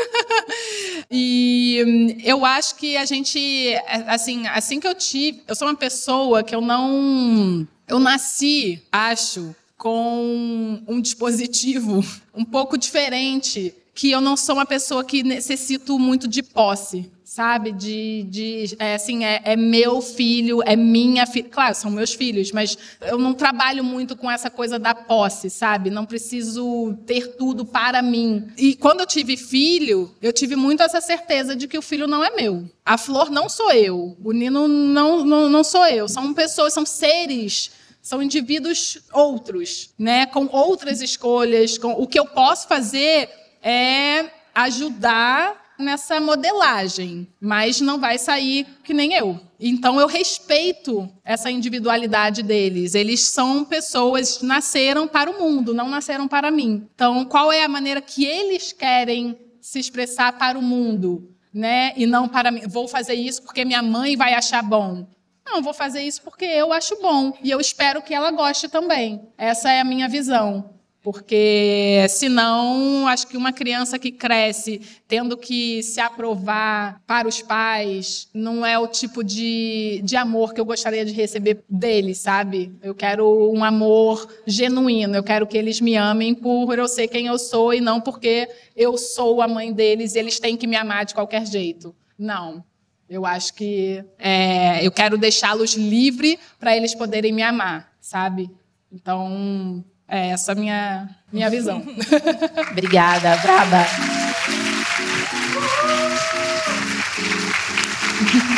[1.09, 3.75] e hum, eu acho que a gente,
[4.07, 9.55] assim, assim que eu tive, eu sou uma pessoa que eu não, eu nasci, acho,
[9.75, 16.27] com um dispositivo um pouco diferente, que eu não sou uma pessoa que necessito muito
[16.27, 17.71] de posse sabe?
[17.71, 21.47] De, de é, assim, é, é, meu filho, é minha filha.
[21.49, 25.89] Claro, são meus filhos, mas eu não trabalho muito com essa coisa da posse, sabe?
[25.89, 28.51] Não preciso ter tudo para mim.
[28.57, 32.21] E quando eu tive filho, eu tive muito essa certeza de que o filho não
[32.21, 32.69] é meu.
[32.85, 36.09] A flor não sou eu, o Nino não, não, não sou eu.
[36.09, 37.71] São pessoas, são seres
[38.01, 43.29] são indivíduos outros, né, com outras escolhas, com o que eu posso fazer
[43.61, 44.25] é
[44.55, 49.39] ajudar nessa modelagem, mas não vai sair que nem eu.
[49.59, 52.95] Então eu respeito essa individualidade deles.
[52.95, 56.87] Eles são pessoas, nasceram para o mundo, não nasceram para mim.
[56.95, 61.93] Então, qual é a maneira que eles querem se expressar para o mundo, né?
[61.95, 62.61] E não para mim.
[62.67, 65.07] Vou fazer isso porque minha mãe vai achar bom.
[65.45, 69.21] Não, vou fazer isso porque eu acho bom e eu espero que ela goste também.
[69.37, 70.73] Essa é a minha visão.
[71.03, 78.29] Porque senão, acho que uma criança que cresce tendo que se aprovar para os pais
[78.31, 82.71] não é o tipo de, de amor que eu gostaria de receber deles, sabe?
[82.83, 87.25] Eu quero um amor genuíno, eu quero que eles me amem por eu ser quem
[87.25, 90.75] eu sou e não porque eu sou a mãe deles e eles têm que me
[90.75, 91.95] amar de qualquer jeito.
[92.17, 92.63] Não.
[93.09, 98.49] Eu acho que é, eu quero deixá-los livres para eles poderem me amar, sabe?
[98.91, 101.81] Então, é essa minha, minha visão.
[102.71, 103.85] Obrigada, braba.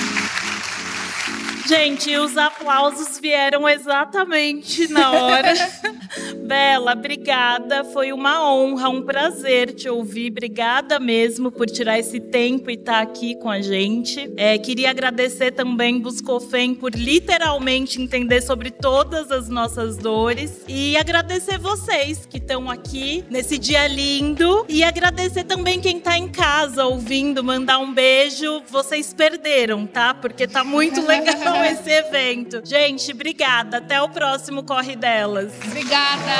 [1.67, 5.53] Gente, os aplausos vieram exatamente na hora.
[6.43, 7.83] Bela, obrigada.
[7.83, 10.31] Foi uma honra, um prazer te ouvir.
[10.31, 14.31] Obrigada mesmo por tirar esse tempo e estar tá aqui com a gente.
[14.35, 20.61] É, queria agradecer também Buscofem por literalmente entender sobre todas as nossas dores.
[20.67, 24.65] E agradecer vocês que estão aqui nesse dia lindo.
[24.67, 28.61] E agradecer também quem está em casa ouvindo, mandar um beijo.
[28.69, 30.13] Vocês perderam, tá?
[30.13, 32.61] Porque tá muito legal amo esse evento.
[32.63, 33.77] Gente, obrigada.
[33.77, 35.53] Até o próximo Corre Delas.
[35.65, 36.31] Obrigada.